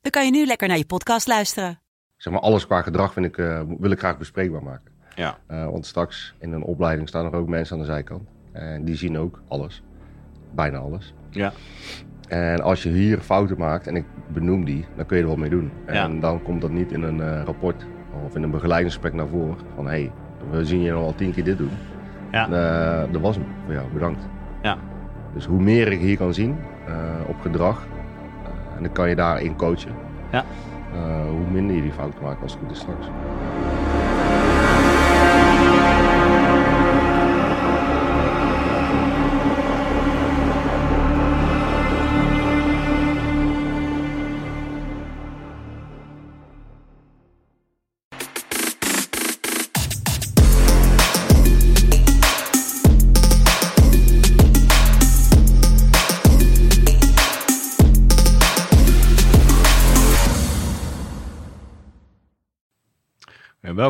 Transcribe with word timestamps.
dan 0.00 0.10
kan 0.10 0.24
je 0.24 0.30
nu 0.30 0.46
lekker 0.46 0.68
naar 0.68 0.76
je 0.76 0.86
podcast 0.86 1.26
luisteren. 1.26 1.80
Zeg 2.16 2.32
maar, 2.32 2.42
alles 2.42 2.66
qua 2.66 2.82
gedrag 2.82 3.12
vind 3.12 3.26
ik, 3.26 3.38
eh, 3.38 3.62
wil 3.78 3.90
ik 3.90 3.98
graag 3.98 4.18
bespreekbaar 4.18 4.62
maken. 4.62 4.92
Ja. 5.14 5.38
Eh, 5.46 5.64
want 5.64 5.86
straks 5.86 6.34
in 6.38 6.52
een 6.52 6.62
opleiding 6.62 7.08
staan 7.08 7.24
er 7.24 7.34
ook 7.34 7.48
mensen 7.48 7.76
aan 7.76 7.82
de 7.82 7.88
zijkant. 7.88 8.28
En 8.52 8.84
die 8.84 8.96
zien 8.96 9.18
ook 9.18 9.42
alles. 9.48 9.82
Bijna 10.54 10.78
alles. 10.78 11.14
Ja. 11.30 11.52
En 12.28 12.60
als 12.60 12.82
je 12.82 12.88
hier 12.88 13.18
fouten 13.18 13.58
maakt, 13.58 13.86
en 13.86 13.96
ik 13.96 14.04
benoem 14.28 14.64
die, 14.64 14.86
dan 14.96 15.06
kun 15.06 15.16
je 15.16 15.22
er 15.22 15.28
wat 15.28 15.38
mee 15.38 15.50
doen. 15.50 15.70
Ja. 15.86 16.04
En 16.04 16.20
dan 16.20 16.42
komt 16.42 16.60
dat 16.60 16.70
niet 16.70 16.92
in 16.92 17.02
een 17.02 17.20
eh, 17.20 17.42
rapport 17.44 17.86
of 18.24 18.36
in 18.36 18.42
een 18.42 18.50
begeleidingsgesprek 18.50 19.14
naar 19.14 19.28
voren. 19.28 19.56
Van 19.74 19.84
hé, 19.84 19.90
hey, 19.90 20.12
we 20.50 20.64
zien 20.64 20.80
je 20.80 20.92
al 20.92 21.14
tien 21.14 21.32
keer 21.32 21.44
dit 21.44 21.58
doen. 21.58 21.70
Ja. 22.30 22.44
Eh, 22.44 23.12
dat 23.12 23.20
was 23.20 23.36
hem 23.36 23.46
voor 23.64 23.74
jou, 23.74 23.92
bedankt. 23.92 24.22
Ja. 24.62 24.78
Dus 25.34 25.44
hoe 25.44 25.60
meer 25.60 25.92
ik 25.92 26.00
hier 26.00 26.16
kan 26.16 26.34
zien 26.34 26.58
eh, 26.86 26.94
op 27.28 27.40
gedrag, 27.40 27.86
en 28.80 28.86
dan 28.86 28.92
kan 28.94 29.08
je 29.08 29.14
daarin 29.14 29.56
coachen. 29.56 29.92
Ja. 30.32 30.44
eh, 30.94 31.28
hoe 31.28 31.50
minder 31.50 31.76
je 31.76 31.82
die 31.82 31.92
fouten 31.92 32.22
maakt 32.22 32.42
als 32.42 32.52
het 32.52 32.60
goed 32.60 32.70
is 32.70 32.78
straks. 32.78 33.06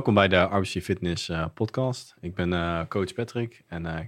Welkom 0.01 0.29
bij 0.29 0.29
de 0.29 0.57
RBC 0.57 0.83
Fitness 0.83 1.29
eh, 1.29 1.45
podcast. 1.55 2.15
Ik 2.21 2.35
ben 2.35 2.53
eh, 2.53 2.81
coach 2.89 3.13
Patrick 3.13 3.63
en 3.67 3.87
eh, 3.87 4.05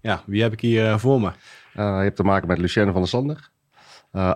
ja, 0.00 0.22
wie 0.26 0.42
heb 0.42 0.52
ik 0.52 0.60
hier 0.60 0.98
voor 0.98 1.20
me? 1.20 1.30
Je 1.72 1.80
hebt 1.80 2.16
te 2.16 2.22
maken 2.22 2.48
met 2.48 2.58
Lucienne 2.58 2.92
van 2.92 3.00
der 3.00 3.10
Sander. 3.10 3.50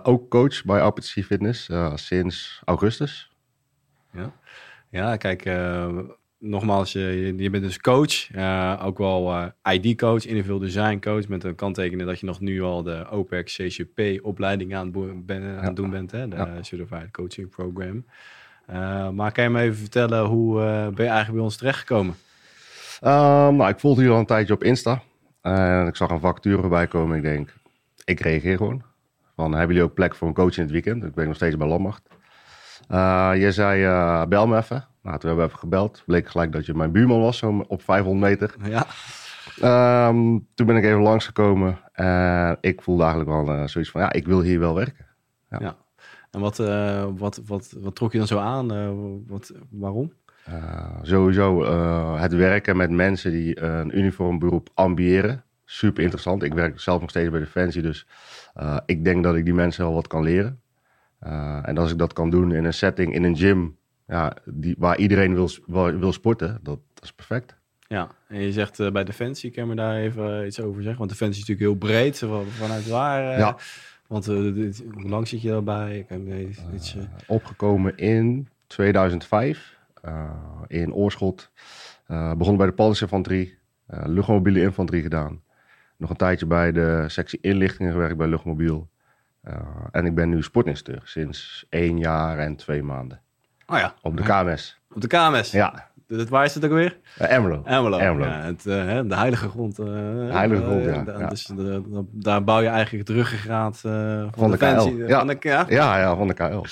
Ook 0.03 0.29
coach 0.29 0.63
bij 0.63 0.79
RPC 0.79 1.03
Fitness 1.03 1.69
sinds 1.93 2.61
augustus. 2.65 3.31
Ja, 4.13 4.33
ja 4.89 5.17
kijk, 5.17 5.49
nogmaals, 6.39 6.91
je, 6.91 7.33
je 7.37 7.49
bent 7.49 7.63
dus 7.63 7.79
coach, 7.79 8.35
ook 8.81 8.97
wel 8.97 9.51
ID-coach, 9.63 10.25
individueel 10.25 10.59
design 10.59 10.99
coach, 10.99 11.27
met 11.27 11.43
een 11.43 11.55
kanttekening 11.55 12.09
dat 12.09 12.19
je 12.19 12.25
nog 12.25 12.39
nu 12.39 12.61
al 12.61 12.83
de 12.83 13.07
OPEC 13.09 13.45
CCP 13.45 14.25
opleiding 14.25 14.69
ben, 15.25 15.57
aan 15.57 15.65
het 15.65 15.75
doen 15.75 15.89
bent, 15.89 16.11
hè? 16.11 16.27
de 16.27 16.35
Ja. 16.35 16.63
Certified 16.63 17.11
Coaching 17.11 17.49
Program. 17.49 18.05
Eh, 18.65 19.09
maar 19.09 19.31
kan 19.31 19.43
je 19.43 19.49
me 19.49 19.61
even 19.61 19.77
vertellen, 19.77 20.25
hoe 20.25 20.61
eh, 20.61 20.65
ben 20.65 21.05
je 21.05 21.11
eigenlijk 21.11 21.31
bij 21.33 21.43
ons 21.43 21.57
terechtgekomen? 21.57 22.15
Ehm, 22.99 23.55
nou, 23.55 23.69
ik 23.69 23.79
volgde 23.79 24.01
jullie 24.01 24.15
al 24.15 24.21
een 24.21 24.27
tijdje 24.27 24.53
op 24.53 24.63
Insta. 24.63 25.01
En 25.41 25.87
ik 25.87 25.95
zag 25.95 26.09
een 26.09 26.19
vacature 26.19 26.61
voorbij 26.61 26.87
komen. 26.87 27.17
Ik 27.17 27.23
denk, 27.23 27.53
ik 28.03 28.19
reageer 28.19 28.57
gewoon. 28.57 28.83
Van, 29.35 29.51
hebben 29.51 29.75
jullie 29.75 29.89
ook 29.89 29.95
plek 29.95 30.15
voor 30.15 30.27
een 30.27 30.33
coach 30.33 30.55
in 30.57 30.63
het 30.63 30.71
weekend? 30.71 31.03
Ik 31.03 31.13
ben 31.13 31.25
nog 31.27 31.35
steeds 31.35 31.57
bij 31.57 31.67
Landmacht. 31.67 32.07
Eh 32.87 33.31
je 33.35 33.51
zei, 33.51 34.27
bel 34.27 34.47
me 34.47 34.57
even. 34.57 34.87
Nou, 35.01 35.17
toen 35.17 35.27
hebben 35.29 35.45
we 35.45 35.51
even 35.51 35.59
gebeld. 35.59 36.03
Bleek 36.05 36.29
gelijk 36.29 36.51
dat 36.51 36.65
je 36.65 36.73
mijn 36.73 36.91
buurman 36.91 37.21
was, 37.21 37.37
zo 37.37 37.65
op 37.67 37.83
500 37.83 38.31
meter. 38.31 38.55
Ja, 38.69 38.85
Ehm, 39.59 40.37
toen 40.53 40.65
ben 40.65 40.75
ik 40.75 40.83
even 40.83 41.01
langsgekomen. 41.01 41.79
En 41.93 42.57
ik 42.61 42.81
voelde 42.81 43.03
eigenlijk 43.03 43.31
wel 43.31 43.55
eh, 43.55 43.67
zoiets 43.67 43.91
van, 43.91 44.01
ja, 44.01 44.11
ik 44.11 44.25
wil 44.25 44.41
hier 44.41 44.59
wel 44.59 44.75
werken. 44.75 45.05
ja. 45.49 45.75
En 46.31 46.39
wat, 46.39 46.59
eh, 46.59 47.07
wat, 47.17 47.41
wat, 47.45 47.75
wat 47.79 47.95
trok 47.95 48.11
je 48.11 48.17
dan 48.17 48.27
zo 48.27 48.37
aan? 48.37 48.73
Eh, 48.73 48.89
wat, 49.27 49.51
waarom? 49.69 50.13
Uh, 50.49 50.97
sowieso 51.01 51.65
het 52.15 52.33
werken 52.33 52.77
met 52.77 52.89
mensen 52.89 53.31
die 53.31 53.61
een 53.61 53.97
uniform 53.97 54.39
beroep 54.39 54.69
ambiëren. 54.73 55.43
Super 55.65 56.01
interessant. 56.03 56.43
Ik 56.43 56.53
werk 56.53 56.79
zelf 56.79 57.01
nog 57.01 57.09
steeds 57.09 57.29
bij 57.29 57.39
Defensie, 57.39 57.81
dus 57.81 58.07
ik 58.85 59.03
denk 59.03 59.23
dat 59.23 59.35
ik 59.35 59.45
die 59.45 59.53
mensen 59.53 59.83
wel 59.83 59.93
wat 59.93 60.07
kan 60.07 60.23
leren. 60.23 60.61
En 61.63 61.77
als 61.77 61.91
ik 61.91 61.97
dat 61.97 62.13
kan 62.13 62.29
doen 62.29 62.51
in 62.51 62.65
een 62.65 62.73
setting, 62.73 63.13
in 63.13 63.23
een 63.23 63.37
gym, 63.37 63.77
ja, 64.07 64.33
die, 64.45 64.75
waar 64.77 64.97
iedereen 64.97 65.33
wil, 65.33 65.49
wil, 65.99 66.13
sporten, 66.13 66.59
dat, 66.61 66.79
dat, 66.93 67.03
is 67.03 67.13
perfect. 67.13 67.55
Ja, 67.87 68.07
en 68.27 68.41
je 68.41 68.51
zegt 68.51 68.79
uh, 68.79 68.91
bij 68.91 69.03
Defensie, 69.03 69.51
kan 69.51 69.63
je 69.63 69.69
me 69.69 69.75
daar 69.75 69.95
even 69.95 70.45
iets 70.45 70.59
over 70.59 70.81
zeggen? 70.81 70.99
Want 70.99 71.09
Defensie 71.09 71.43
is 71.43 71.47
natuurlijk 71.47 71.79
heel 71.79 71.89
breed, 71.89 72.17
van, 72.17 72.45
vanuit 72.45 72.87
waar? 72.87 73.31
Uh, 73.31 73.37
ja. 73.37 73.57
Want 74.11 74.29
uh, 74.29 74.53
dit, 74.53 74.83
hoe 74.93 75.09
lang 75.09 75.27
zit 75.27 75.41
je 75.41 75.49
daarbij? 75.49 76.05
Kan 76.07 76.25
je 76.25 76.49
iets, 76.73 76.95
opgekomen 77.27 77.97
in 77.97 78.49
2005 78.67 79.77
in 80.67 80.93
Oorschot. 80.93 81.51
begonnen 82.07 82.57
bij 82.57 82.65
de 82.65 82.73
Panzerinfanterie, 82.73 83.57
luchtmobiele 83.85 84.61
infanterie 84.61 85.01
gedaan. 85.01 85.41
Nog 85.97 86.09
een 86.09 86.15
tijdje 86.15 86.45
bij 86.45 86.71
de 86.71 87.03
sectie 87.07 87.39
inlichtingen 87.41 87.91
gewerkt 87.91 88.17
bij 88.17 88.27
luchtmobiel. 88.27 88.89
En 89.91 90.05
ik 90.05 90.15
ben 90.15 90.29
nu 90.29 90.43
sportinstructeur 90.43 91.07
sinds 91.07 91.65
één 91.69 91.97
jaar 91.97 92.37
en 92.37 92.55
twee 92.55 92.83
maanden. 92.83 93.21
Oh 93.65 93.77
ja. 93.77 93.95
Op 94.01 94.17
de 94.17 94.23
KMS. 94.23 94.79
Op 94.93 95.01
de 95.01 95.07
KMS? 95.07 95.51
Ja. 95.51 95.90
Dat, 96.17 96.29
waar 96.29 96.45
is 96.45 96.53
het 96.53 96.65
ook 96.65 96.71
weer? 96.71 96.97
Uh, 97.21 97.31
Ermelo. 97.31 97.61
Ermelo. 97.65 97.97
Ermelo. 97.97 98.25
Ja, 98.25 98.41
het, 98.41 98.65
uh, 98.65 98.99
de 99.05 99.15
heilige 99.15 99.49
grond. 99.49 99.79
Uh, 99.79 99.85
de 99.85 100.27
heilige 100.31 100.63
grond, 100.63 100.85
ja. 100.85 101.03
Da, 101.03 101.19
ja. 101.19 101.27
Dus 101.27 101.45
de, 101.45 101.81
daar 102.11 102.43
bouw 102.43 102.61
je 102.61 102.67
eigenlijk 102.67 103.07
het 103.07 103.17
ruggengraat 103.17 103.79
van, 103.79 104.31
van, 104.35 104.51
de, 104.51 104.57
de 104.57 104.65
KL. 104.65 104.89
Ja. 105.07 105.17
Van 105.17 105.27
de, 105.27 105.37
ja? 105.39 105.65
ja, 105.69 105.99
ja, 105.99 106.15
van 106.15 106.27
de 106.27 106.33
KL. 106.33 106.63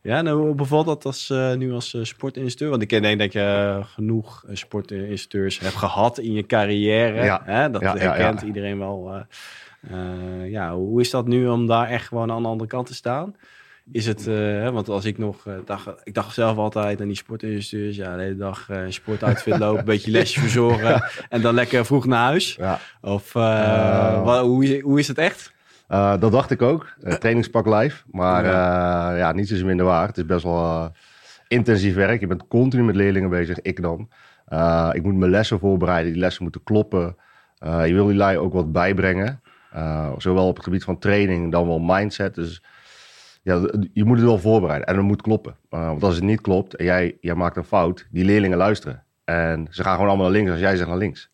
Ja, 0.00 0.22
nou, 0.22 0.36
hoe 0.36 0.54
bevalt 0.54 0.86
dat 0.86 1.04
als, 1.04 1.32
nu 1.56 1.72
als 1.72 1.96
sportinstructeur? 2.02 2.70
Want 2.70 2.82
ik 2.82 3.02
denk 3.02 3.18
dat 3.18 3.32
je 3.32 3.80
genoeg 3.84 4.44
sportinstructeurs 4.52 5.58
hebt 5.58 5.74
gehad 5.74 6.18
in 6.18 6.32
je 6.32 6.46
carrière. 6.46 7.40
Hè? 7.44 7.70
Dat 7.70 7.82
herkent 7.82 8.42
iedereen 8.42 8.78
wel. 8.78 9.24
ja, 10.44 10.74
hoe 10.74 11.00
is 11.00 11.10
dat 11.10 11.26
nu 11.26 11.48
om 11.48 11.66
daar 11.66 11.88
echt 11.88 12.06
gewoon 12.06 12.30
aan 12.30 12.42
de 12.42 12.48
andere 12.48 12.68
kant 12.70 12.86
te 12.86 12.94
staan? 12.94 13.34
Is 13.90 14.06
het, 14.06 14.26
uh, 14.26 14.68
want 14.68 14.88
als 14.88 15.04
ik 15.04 15.18
nog 15.18 15.44
uh, 15.46 15.54
dacht, 15.64 15.88
ik 16.04 16.14
dacht 16.14 16.34
zelf 16.34 16.56
altijd 16.56 17.00
aan 17.00 17.06
die 17.06 17.16
sportinstructeurs, 17.16 17.96
ja, 17.96 18.16
de 18.16 18.22
hele 18.22 18.36
dag 18.36 18.68
uh, 18.70 18.78
sportuitfit 18.88 19.58
lopen, 19.58 19.78
een 19.78 19.84
beetje 19.84 20.10
lesje 20.10 20.40
verzorgen 20.46 21.04
en 21.28 21.40
dan 21.40 21.54
lekker 21.54 21.86
vroeg 21.86 22.06
naar 22.06 22.24
huis. 22.24 22.54
Ja. 22.54 22.78
Of 23.00 23.32
wat, 23.32 24.40
hoe, 24.40 24.80
hoe 24.80 24.98
is 24.98 25.08
het 25.08 25.18
echt? 25.18 25.52
Dat 25.88 26.32
dacht 26.32 26.50
ik 26.50 26.62
ook. 26.62 26.94
Trainingspak 27.18 27.66
live. 27.66 28.02
Maar 28.10 28.44
ja, 28.44 29.12
uh, 29.12 29.18
ja 29.18 29.32
niet 29.32 29.48
zo 29.48 29.64
minder 29.64 29.86
waar. 29.86 30.06
Het 30.06 30.18
is 30.18 30.26
best 30.26 30.42
wel 30.42 30.92
intensief 31.48 31.94
werk. 31.94 32.20
Je 32.20 32.26
bent 32.26 32.48
continu 32.48 32.82
met 32.82 32.96
leerlingen 32.96 33.30
bezig. 33.30 33.60
Ik 33.60 33.82
dan. 33.82 34.08
ik 34.92 35.02
moet 35.02 35.16
mijn 35.16 35.30
lessen 35.30 35.58
voorbereiden. 35.58 36.12
Die 36.12 36.20
lessen 36.20 36.42
moeten 36.42 36.62
kloppen. 36.62 37.16
je 37.60 37.92
wil 37.92 38.06
die 38.06 38.16
lui 38.16 38.38
ook 38.38 38.52
wat 38.52 38.72
bijbrengen. 38.72 39.40
zowel 40.18 40.46
op 40.46 40.56
het 40.56 40.64
gebied 40.64 40.84
van 40.84 40.98
training 40.98 41.52
dan 41.52 41.66
wel 41.66 41.78
mindset. 41.78 42.34
Dus 42.34 42.62
ja, 43.42 43.68
je 43.92 44.04
moet 44.04 44.16
het 44.16 44.26
wel 44.26 44.38
voorbereiden. 44.38 44.88
En 44.88 44.96
het 44.96 45.04
moet 45.04 45.22
kloppen. 45.22 45.56
want 45.68 46.02
als 46.02 46.14
het 46.14 46.24
niet 46.24 46.40
klopt 46.40 46.74
en 46.74 46.84
jij, 46.84 47.16
jij 47.20 47.34
maakt 47.34 47.56
een 47.56 47.64
fout, 47.64 48.06
die 48.10 48.24
leerlingen 48.24 48.58
luisteren. 48.58 49.04
En 49.24 49.66
ze 49.70 49.82
gaan 49.82 49.92
gewoon 49.92 50.08
allemaal 50.08 50.26
naar 50.26 50.36
links 50.36 50.50
als 50.50 50.60
jij 50.60 50.76
zegt 50.76 50.88
naar 50.88 50.98
links. 50.98 51.30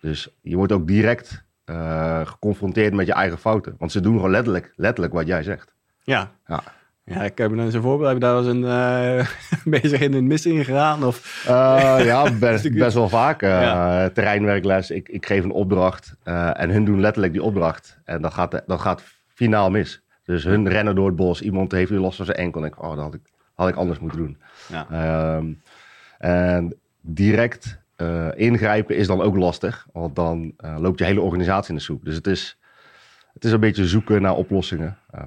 Dus 0.00 0.36
je 0.40 0.56
wordt 0.56 0.72
ook 0.72 0.86
direct 0.86 1.44
uh, 1.66 2.26
geconfronteerd 2.26 2.94
met 2.94 3.06
je 3.06 3.12
eigen 3.12 3.38
fouten. 3.38 3.74
Want 3.78 3.92
ze 3.92 4.00
doen 4.00 4.14
gewoon 4.14 4.30
letterlijk, 4.30 4.72
letterlijk 4.76 5.14
wat 5.14 5.26
jij 5.26 5.42
zegt. 5.42 5.74
Ja. 6.02 6.30
Ja. 6.46 6.62
Ja, 7.04 7.22
ik 7.22 7.38
heb 7.38 7.50
een 7.50 7.72
voorbeeld. 7.72 8.08
Heb 8.08 8.12
je 8.12 8.18
daar 8.18 8.36
eens 8.38 8.46
een 8.46 8.62
uh, 9.18 9.26
bezig 9.64 10.00
in 10.00 10.14
een 10.14 10.26
mis 10.26 10.46
ingegaan? 10.46 11.04
Of? 11.04 11.44
Uh, 11.48 11.96
ja, 12.04 12.32
best, 12.38 12.72
best 12.72 12.94
wel 12.94 13.08
vaak. 13.08 13.42
Uh, 13.42 13.48
ja. 13.48 14.08
Terreinwerkles. 14.08 14.90
Ik, 14.90 15.08
ik 15.08 15.26
geef 15.26 15.44
een 15.44 15.50
opdracht 15.50 16.14
en 16.52 16.70
hun 16.70 16.84
doen 16.84 17.00
letterlijk 17.00 17.32
die 17.32 17.42
opdracht. 17.42 17.98
En 18.04 18.22
dat 18.22 18.34
gaat, 18.34 18.62
dat 18.66 18.80
gaat 18.80 19.02
finaal 19.34 19.70
mis. 19.70 20.02
Dus 20.30 20.44
hun 20.44 20.68
rennen 20.68 20.94
door 20.94 21.06
het 21.06 21.16
bos. 21.16 21.42
Iemand 21.42 21.72
heeft 21.72 21.90
weer 21.90 21.98
last 22.00 22.16
van 22.16 22.24
zijn 22.24 22.36
enkel. 22.38 22.60
En 22.60 22.66
ik, 22.66 22.82
oh, 22.82 22.88
dat 22.88 22.98
had 23.04 23.14
ik, 23.14 23.20
had 23.54 23.68
ik 23.68 23.74
anders 23.76 23.98
moeten 23.98 24.18
doen. 24.18 24.36
Ja. 24.68 25.36
Um, 25.36 25.62
en 26.18 26.74
direct 27.00 27.80
uh, 27.96 28.28
ingrijpen 28.34 28.96
is 28.96 29.06
dan 29.06 29.20
ook 29.20 29.36
lastig. 29.36 29.86
Want 29.92 30.16
dan 30.16 30.52
uh, 30.64 30.76
loopt 30.78 30.98
je 30.98 31.04
hele 31.04 31.20
organisatie 31.20 31.70
in 31.70 31.76
de 31.76 31.82
soep. 31.82 32.04
Dus 32.04 32.14
het 32.14 32.26
is, 32.26 32.58
het 33.34 33.44
is 33.44 33.52
een 33.52 33.60
beetje 33.60 33.86
zoeken 33.86 34.22
naar 34.22 34.34
oplossingen. 34.34 34.98
Uh, 35.14 35.20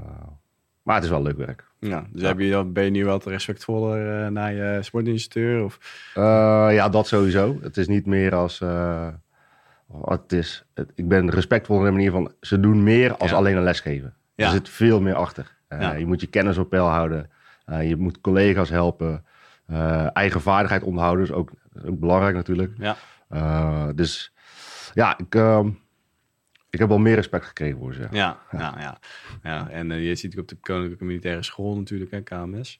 maar 0.83 0.95
het 0.95 1.03
is 1.03 1.09
wel 1.09 1.21
leuk 1.21 1.37
werk. 1.37 1.63
Ja, 1.79 2.05
dus 2.11 2.21
heb 2.21 2.39
je 2.39 2.51
dan, 2.51 2.73
ben 2.73 2.83
je 2.83 2.89
nu 2.89 3.05
wat 3.05 3.25
respectvoller 3.25 4.23
eh, 4.23 4.27
naar 4.31 4.53
je 4.53 4.77
sportinstructeur? 4.81 5.63
Of? 5.63 5.79
Eh, 6.15 6.67
ja, 6.71 6.89
dat 6.89 7.07
sowieso. 7.07 7.57
Het 7.61 7.77
is 7.77 7.87
niet 7.87 8.05
meer 8.05 8.35
als... 8.35 8.61
eh, 8.61 9.07
het 10.05 10.31
is, 10.31 10.65
het- 10.73 10.91
ik 10.95 11.07
ben 11.07 11.29
respectvol 11.29 11.77
in 11.79 11.85
de 11.85 11.91
manier 11.91 12.11
van... 12.11 12.31
Ze 12.41 12.59
doen 12.59 12.83
meer 12.83 13.15
als 13.17 13.29
Ja. 13.29 13.35
alleen 13.37 13.55
een 13.57 13.63
les 13.63 13.79
geven. 13.79 14.13
Ja. 14.17 14.22
Er 14.35 14.49
zit 14.49 14.69
veel 14.69 15.01
meer 15.01 15.15
achter. 15.15 15.57
Eh. 15.67 15.99
Je 15.99 16.05
moet 16.05 16.21
je 16.21 16.27
kennis 16.27 16.57
op 16.57 16.69
peil 16.69 16.87
houden. 16.87 17.29
Eh, 17.65 17.89
je 17.89 17.95
moet 17.95 18.21
collega's 18.21 18.69
helpen. 18.69 19.25
Eh, 19.65 20.15
eigen 20.15 20.41
vaardigheid 20.41 20.83
onderhouden 20.83 21.23
is 21.25 21.31
ook, 21.31 21.51
ook 21.85 21.99
belangrijk 21.99 22.35
natuurlijk. 22.35 22.71
Ja. 22.77 23.91
Dus 23.93 24.33
ja, 24.93 25.17
ik, 25.17 25.35
ehm, 25.35 25.67
ik 26.69 26.79
heb 26.79 26.87
wel 26.87 26.97
meer 26.97 27.15
respect 27.15 27.45
gekregen 27.45 27.77
voor 27.79 27.93
ze. 27.93 28.01
ja. 28.01 28.09
Ja, 28.11 28.37
ja, 28.51 28.73
ja. 28.79 28.97
ja. 29.43 29.69
En 29.69 29.89
je 29.89 30.15
ziet 30.15 30.33
ook 30.33 30.41
op 30.41 30.47
de 30.47 30.55
Koninklijke 30.55 31.05
Militaire 31.05 31.43
School 31.43 31.77
natuurlijk, 31.77 32.11
hè, 32.11 32.21
KMS. 32.21 32.79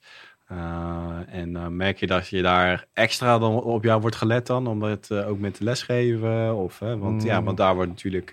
En 1.27 1.55
eh, 1.55 1.67
merk 1.67 1.97
je 1.97 2.07
dat 2.07 2.27
je 2.27 2.41
daar 2.41 2.85
extra 2.93 3.39
dan 3.39 3.61
op 3.61 3.83
jou 3.83 4.01
wordt 4.01 4.15
gelet 4.15 4.47
dan, 4.47 4.67
omdat 4.67 5.11
ook 5.11 5.39
met 5.39 5.59
lesgeven 5.59 6.55
of, 6.55 6.79
hè, 6.79 6.97
want 6.97 7.23
ja, 7.23 7.39
Mm. 7.39 7.45
want 7.45 7.57
daar 7.57 7.75
wordt 7.75 7.89
natuurlijk 7.89 8.31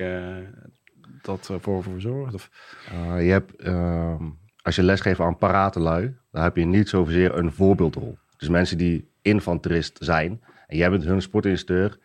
dat 1.22 1.48
eh, 1.50 1.56
voor 1.60 1.82
voor 1.82 1.92
gezorgd. 1.94 2.34
Of, 2.34 2.50
Eh, 2.90 3.24
je 3.26 3.30
hebt, 3.30 3.56
ehm, 3.56 4.24
als 4.62 4.76
je 4.76 4.82
lesgeeft 4.82 5.20
aan 5.20 5.38
parate 5.38 5.80
lui, 5.80 6.16
dan 6.32 6.42
heb 6.42 6.56
je 6.56 6.64
niet 6.64 6.88
zozeer 6.88 7.36
een 7.38 7.52
voorbeeldrol. 7.52 8.18
Dus 8.36 8.48
mensen 8.48 8.78
die 8.78 9.08
infanterist 9.22 9.96
zijn 10.00 10.40
en 10.66 10.76
jij 10.76 10.90
bent 10.90 11.04
hun 11.04 11.22
sportinstructeur, 11.22 11.98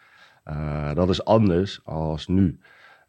eh, 0.44 0.94
dat 0.94 1.10
is 1.10 1.26
anders 1.26 1.80
als 1.84 2.28
nu. 2.28 2.60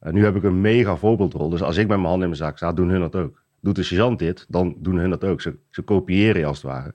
Eh, 0.00 0.12
nu 0.12 0.24
heb 0.24 0.36
ik 0.36 0.42
een 0.42 0.60
mega 0.60 0.96
voorbeeldrol. 0.96 1.48
Dus 1.48 1.62
als 1.62 1.76
ik 1.76 1.86
met 1.88 1.96
mijn 1.96 2.08
hand 2.08 2.20
in 2.22 2.28
mijn 2.28 2.40
zak 2.40 2.56
sta, 2.56 2.72
doen 2.72 2.88
hun 2.88 3.00
dat 3.00 3.16
ook. 3.16 3.42
Doet 3.60 3.76
de 3.76 3.82
sergeant 3.82 4.18
dit, 4.18 4.44
dan 4.48 4.74
doen 4.78 4.96
hun 4.96 5.10
dat 5.10 5.24
ook. 5.24 5.40
Ze, 5.40 5.58
ze 5.70 5.82
kopiëren 5.82 6.40
je 6.40 6.46
als 6.46 6.62
het 6.62 6.66
ware. 6.72 6.94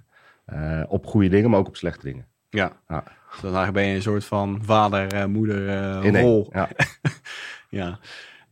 Op 0.87 1.05
goede 1.05 1.27
dingen, 1.29 1.49
maar 1.49 1.59
ook 1.59 1.67
op 1.67 1.75
slechte 1.75 2.05
dingen. 2.05 2.27
ja. 2.49 2.71
Ja. 2.87 3.03
Dus 3.41 3.51
dan 3.51 3.71
ben 3.73 3.85
je 3.85 3.95
een 3.95 4.01
soort 4.01 4.25
van 4.25 4.59
vader, 4.63 5.13
eh, 5.13 5.25
moeder 5.25 5.69
eh, 5.69 6.03
In 6.03 6.15
één. 6.15 6.23
rol. 6.25 6.49
Ja. 6.53 6.69
Ja. 7.69 7.99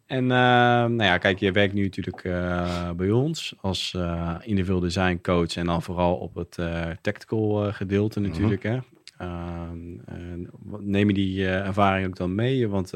En 0.10 0.24
eh, 0.24 0.28
nou 0.28 1.04
ja, 1.04 1.18
kijk, 1.18 1.40
je 1.40 1.52
werkt 1.52 1.74
nu 1.74 1.84
natuurlijk 1.84 2.24
eh, 2.24 2.92
bij 2.92 3.12
ons 3.12 3.56
als 3.62 3.98
individueel 4.42 4.80
design 4.80 5.20
coach 5.22 5.56
en 5.56 5.66
dan 5.66 5.82
vooral 5.82 6.16
op 6.16 6.36
het 6.36 6.58
tactical 7.02 7.72
gedeelte 7.72 8.20
natuurlijk. 8.20 8.64
hè. 8.64 8.78
Ehm, 9.18 9.78
neem 10.80 11.08
je 11.08 11.14
die 11.14 11.48
ervaring 11.48 12.08
ook 12.08 12.16
dan 12.16 12.36
mee? 12.36 12.68
Want 12.68 12.92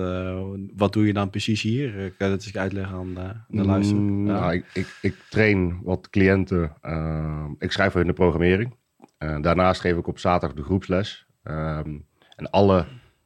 wat 0.75 0.93
doe 0.93 1.05
je 1.07 1.13
dan 1.13 1.29
precies 1.29 1.61
hier? 1.61 1.91
Kan 1.91 2.27
je 2.29 2.35
dat 2.35 2.43
eens 2.45 2.57
uitleggen 2.57 2.97
aan 2.97 3.13
de, 3.13 3.57
de 3.57 3.65
luisteraar? 3.65 4.01
Mm, 4.01 4.27
Ja. 4.27 4.39
nou, 4.39 4.53
ik, 4.53 4.65
ik, 4.73 4.97
ik 5.01 5.15
train 5.29 5.79
wat 5.83 6.09
cliënten. 6.09 6.71
ehm, 6.81 7.51
ik 7.57 7.71
schrijf 7.71 7.91
voor 7.91 7.99
hun 7.99 8.09
de 8.09 8.15
programmering. 8.15 8.75
Daarnaast 9.17 9.81
geef 9.81 9.97
ik 9.97 10.07
op 10.07 10.19
zaterdag 10.19 10.57
de 10.57 10.63
groepsles. 10.63 11.25
Ehm, 11.43 11.97
en 12.35 12.49
alle 12.49 12.85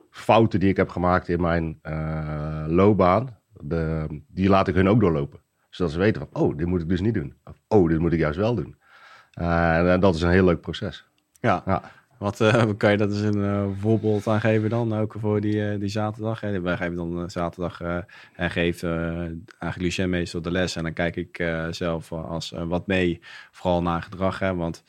fouten 0.09 0.59
die 0.59 0.69
ik 0.69 0.77
heb 0.77 0.89
gemaakt 0.89 1.27
in 1.29 1.41
mijn 1.41 1.79
loopbaan, 2.67 3.37
de, 3.63 4.07
die 4.27 4.49
laat 4.49 4.67
ik 4.67 4.75
hun 4.75 4.89
ook 4.89 4.99
doorlopen. 4.99 5.39
Zodat 5.69 5.91
ze 5.93 5.99
weten 5.99 6.27
van, 6.31 6.41
oh, 6.43 6.57
dit 6.57 6.67
moet 6.67 6.81
ik 6.81 6.89
dus 6.89 7.01
niet 7.01 7.13
doen. 7.13 7.33
Of, 7.43 7.61
oh, 7.67 7.89
dit 7.89 7.99
moet 7.99 8.13
ik 8.13 8.19
juist 8.19 8.37
wel 8.37 8.55
doen. 8.55 8.75
Eh, 9.31 9.91
en 9.93 9.99
dat 9.99 10.15
is 10.15 10.21
een 10.21 10.29
heel 10.29 10.45
leuk 10.45 10.61
proces. 10.61 11.05
ja. 11.39 11.63
Ja. 11.65 11.95
Wat 12.17 12.41
eh, 12.41 12.63
kan 12.77 12.91
je 12.91 12.97
dat 12.97 13.09
eens 13.09 13.21
een 13.21 13.43
eh, 13.43 13.65
voorbeeld 13.79 14.27
aan 14.27 14.39
geven 14.39 14.69
dan? 14.69 14.93
Ook 14.93 15.15
voor 15.19 15.41
die, 15.41 15.77
die 15.77 15.89
zaterdag. 15.89 16.41
Hè? 16.41 16.61
Wij 16.61 16.77
geven 16.77 16.95
dan 16.95 17.29
zaterdag 17.29 17.81
en 18.35 18.51
geeft 18.51 18.83
eigenlijk 18.83 19.77
Lucien 19.77 20.09
meestal 20.09 20.41
de 20.41 20.51
les. 20.51 20.75
En 20.75 20.83
dan 20.83 20.93
kijk 20.93 21.15
ik 21.15 21.43
zelf 21.69 22.11
als 22.11 22.53
wat 22.67 22.87
mee, 22.87 23.19
vooral 23.51 23.81
naar 23.81 24.01
gedrag. 24.01 24.39
Hè? 24.39 24.55
Want 24.55 24.83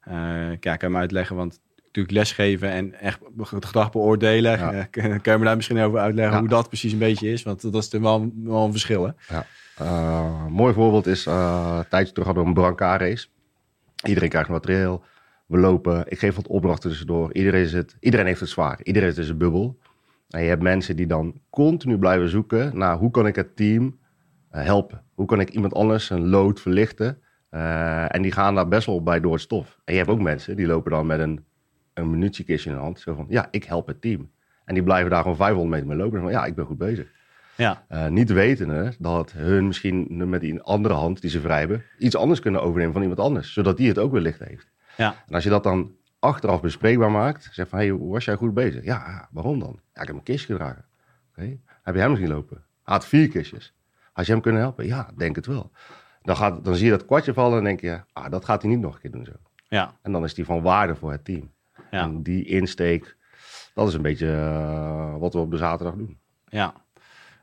kijk, 0.00 0.64
ik 0.64 0.78
kan 0.78 0.92
hem 0.92 0.96
uitleggen, 0.96 1.36
want 1.36 1.60
natuurlijk 1.96 2.16
lesgeven 2.16 2.70
en 2.70 3.00
echt 3.00 3.20
het 3.50 3.64
gedrag 3.64 3.90
beoordelen. 3.92 4.58
Ja. 4.58 4.72
eh, 4.72 4.84
kan 5.22 5.32
je 5.32 5.38
me 5.38 5.44
daar 5.44 5.56
misschien 5.56 5.78
over 5.78 5.98
uitleggen 5.98 6.34
Ja. 6.34 6.40
hoe 6.40 6.48
dat 6.48 6.68
precies 6.68 6.92
een 6.92 6.98
beetje 6.98 7.32
is? 7.32 7.42
Want 7.42 7.62
dat 7.62 7.74
is 7.74 7.90
natuurlijk 7.90 8.04
wel, 8.22 8.32
wel 8.54 8.64
een 8.64 8.70
verschil, 8.70 9.04
hè? 9.04 9.38
Eh, 9.76 10.42
een 10.46 10.52
mooi 10.52 10.74
voorbeeld 10.74 11.06
is, 11.06 11.26
eh, 11.26 11.74
een 11.78 11.88
tijdje 11.88 12.12
terug 12.12 12.26
hadden 12.26 12.42
we 12.44 12.48
een 12.48 12.54
brancard 12.54 13.00
race. 13.00 13.26
Iedereen 14.04 14.28
krijgt 14.28 14.48
materieel. 14.48 15.02
We 15.46 15.58
lopen, 15.58 16.04
ik 16.08 16.18
geef 16.18 16.34
wat 16.36 16.46
opdrachten 16.46 16.88
tussendoor. 16.90 17.34
Iedereen, 17.34 17.66
zit, 17.66 17.96
iedereen 18.00 18.26
heeft 18.26 18.40
het 18.40 18.48
zwaar. 18.48 18.78
Iedereen 18.82 19.16
is 19.16 19.28
een 19.28 19.38
bubbel. 19.38 19.78
En 20.30 20.42
je 20.42 20.48
hebt 20.48 20.62
mensen 20.62 20.96
die 20.96 21.06
dan 21.06 21.40
continu 21.50 21.98
blijven 21.98 22.28
zoeken 22.28 22.78
naar 22.78 22.96
hoe 22.96 23.10
kan 23.10 23.26
ik 23.26 23.36
het 23.36 23.56
team 23.56 23.98
eh, 24.50 24.64
helpen? 24.64 25.02
Hoe 25.14 25.26
kan 25.26 25.40
ik 25.40 25.50
iemand 25.50 25.74
anders 25.74 26.10
een 26.10 26.28
lood 26.28 26.60
verlichten? 26.60 27.18
Eh, 27.50 28.14
en 28.14 28.22
die 28.22 28.32
gaan 28.32 28.54
daar 28.54 28.68
best 28.68 28.86
wel 28.86 29.02
bij 29.02 29.20
door 29.20 29.32
het 29.32 29.40
stof. 29.40 29.78
En 29.84 29.92
je 29.92 29.98
hebt 29.98 30.10
ook 30.10 30.20
mensen 30.20 30.56
die 30.56 30.66
lopen 30.66 30.90
dan 30.90 31.06
met 31.06 31.18
een, 31.20 31.44
een 31.96 32.10
munitiekistje 32.10 32.70
in 32.70 32.76
de 32.76 32.82
hand. 32.82 33.00
Zo 33.00 33.14
van, 33.14 33.26
ja, 33.28 33.48
ik 33.50 33.64
help 33.64 33.86
het 33.86 34.00
team. 34.00 34.30
En 34.64 34.74
die 34.74 34.82
blijven 34.82 35.10
daar 35.10 35.22
gewoon 35.22 35.36
500 35.36 35.70
meter 35.70 35.86
mee 35.86 35.96
lopen. 35.96 36.16
En 36.18 36.22
van, 36.24 36.32
ja, 36.32 36.44
ik 36.44 36.54
ben 36.54 36.64
goed 36.66 36.78
bezig. 36.78 37.08
Ja, 37.56 37.84
Eh, 37.88 38.06
niet 38.08 38.32
wetende 38.32 38.94
dat 38.98 39.32
hun 39.32 39.66
misschien 39.66 40.28
met 40.30 40.40
die 40.40 40.62
andere 40.62 40.94
hand 40.94 41.20
die 41.20 41.30
ze 41.30 41.40
vrij 41.40 41.58
hebben, 41.58 41.82
iets 41.98 42.16
anders 42.16 42.40
kunnen 42.40 42.62
overnemen 42.62 42.92
van 42.92 43.02
iemand 43.02 43.20
anders. 43.20 43.52
Zodat 43.52 43.76
die 43.76 43.88
het 43.88 43.98
ook 43.98 44.12
weer 44.12 44.20
licht 44.20 44.38
heeft. 44.44 44.70
ja, 44.96 45.14
En 45.28 45.34
als 45.34 45.44
je 45.44 45.50
dat 45.50 45.62
dan 45.62 45.94
achteraf 46.18 46.60
bespreekbaar 46.60 47.10
maakt, 47.10 47.48
zeg 47.52 47.68
van, 47.68 47.78
hey, 47.78 47.88
hoe 47.88 48.12
was 48.12 48.24
jij 48.24 48.34
goed 48.34 48.54
bezig? 48.54 48.84
Ja, 48.84 49.28
waarom 49.30 49.58
dan? 49.58 49.80
Ja, 49.94 50.00
ik 50.00 50.06
heb 50.06 50.16
een 50.16 50.22
kistje 50.22 50.52
gedragen. 50.52 50.84
Oké, 51.30 51.56
Heb 51.82 51.94
je 51.94 52.00
hem 52.00 52.10
misschien 52.10 52.30
lopen? 52.32 52.56
Hij 52.56 52.94
had 52.94 53.06
vier 53.06 53.28
kistjes. 53.28 53.74
Had 54.12 54.26
je 54.26 54.32
hem 54.32 54.40
kunnen 54.40 54.60
helpen? 54.60 54.86
Ja, 54.86 55.10
denk 55.16 55.36
het 55.36 55.46
wel. 55.46 55.70
Dan, 56.22 56.36
gaat, 56.36 56.64
dan 56.64 56.74
zie 56.74 56.84
je 56.84 56.90
dat 56.90 57.04
kwartje 57.04 57.34
vallen 57.34 57.58
en 57.58 57.64
denk 57.64 57.80
je, 57.80 58.00
ah, 58.12 58.30
dat 58.30 58.44
gaat 58.44 58.62
hij 58.62 58.70
niet 58.70 58.80
nog 58.80 58.94
een 58.94 59.00
keer 59.00 59.10
doen 59.10 59.24
zo. 59.24 59.32
ja, 59.68 59.94
En 60.02 60.12
dan 60.12 60.24
is 60.24 60.34
die 60.34 60.44
van 60.44 60.62
waarde 60.62 60.94
voor 60.94 61.10
het 61.12 61.24
team. 61.24 61.50
Ja. 61.90 62.02
En 62.02 62.22
die 62.22 62.44
insteek, 62.44 63.16
dat 63.74 63.88
is 63.88 63.94
een 63.94 64.02
beetje 64.02 64.32
eh, 64.32 65.16
wat 65.18 65.32
we 65.32 65.38
op 65.40 65.50
de 65.50 65.56
zaterdag 65.56 65.94
doen. 65.96 66.18
Ja. 66.48 66.74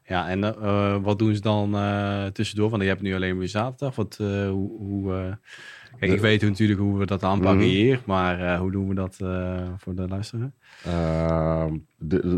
Ja, 0.05 0.29
en 0.29 0.43
eh, 0.43 0.97
wat 1.01 1.19
doen 1.19 1.35
ze 1.35 1.41
dan 1.41 1.75
eh, 1.75 2.25
tussendoor? 2.25 2.69
Want 2.69 2.81
je 2.81 2.87
hebt 2.87 3.01
nu 3.01 3.15
alleen 3.15 3.37
weer 3.37 3.47
zaterdag. 3.47 3.95
Wat, 3.95 4.17
eh, 4.21 4.49
hoe, 4.49 4.77
hoe, 4.77 5.13
eh, 5.13 5.33
kijk, 5.99 6.11
ik 6.11 6.19
weet 6.19 6.41
natuurlijk 6.41 6.79
hoe 6.79 6.97
we 6.97 7.05
dat 7.05 7.23
aanpakken 7.23 7.57
Mhm. 7.57 7.67
hier, 7.67 8.01
maar 8.05 8.39
eh, 8.53 8.59
hoe 8.59 8.71
doen 8.71 8.87
we 8.87 8.95
dat 8.95 9.17
eh, 9.21 9.67
voor 9.77 9.95
de 9.95 10.07
luisteraar? 10.07 10.51
Ehm, 10.85 11.77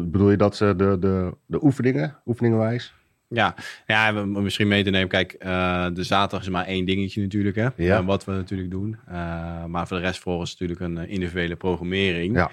bedoel 0.09 0.31
je 0.31 0.37
dat 0.37 0.55
ze 0.55 0.73
de, 0.77 0.97
de, 0.99 1.33
de 1.45 1.63
oefeningen, 1.63 2.15
oefeningenwijs? 2.25 2.93
Ja, 3.27 3.55
ja 3.85 4.11
misschien 4.25 4.67
mee 4.67 4.83
te 4.83 4.89
nemen. 4.89 5.07
Kijk, 5.07 5.33
eh, 5.33 5.85
de 5.93 6.03
zaterdag 6.03 6.41
is 6.41 6.49
maar 6.49 6.65
één 6.65 6.85
dingetje 6.85 7.21
natuurlijk, 7.21 7.55
hè? 7.55 7.67
Ja. 7.75 7.97
Eh, 7.97 8.05
wat 8.05 8.25
we 8.25 8.31
natuurlijk 8.31 8.71
doen. 8.71 8.97
Eh, 9.07 9.65
maar 9.65 9.87
voor 9.87 9.97
de 9.97 10.03
rest 10.03 10.19
volgens 10.19 10.51
natuurlijk 10.51 10.79
een 10.79 11.09
individuele 11.09 11.55
programmering. 11.55 12.35
Ja. 12.35 12.49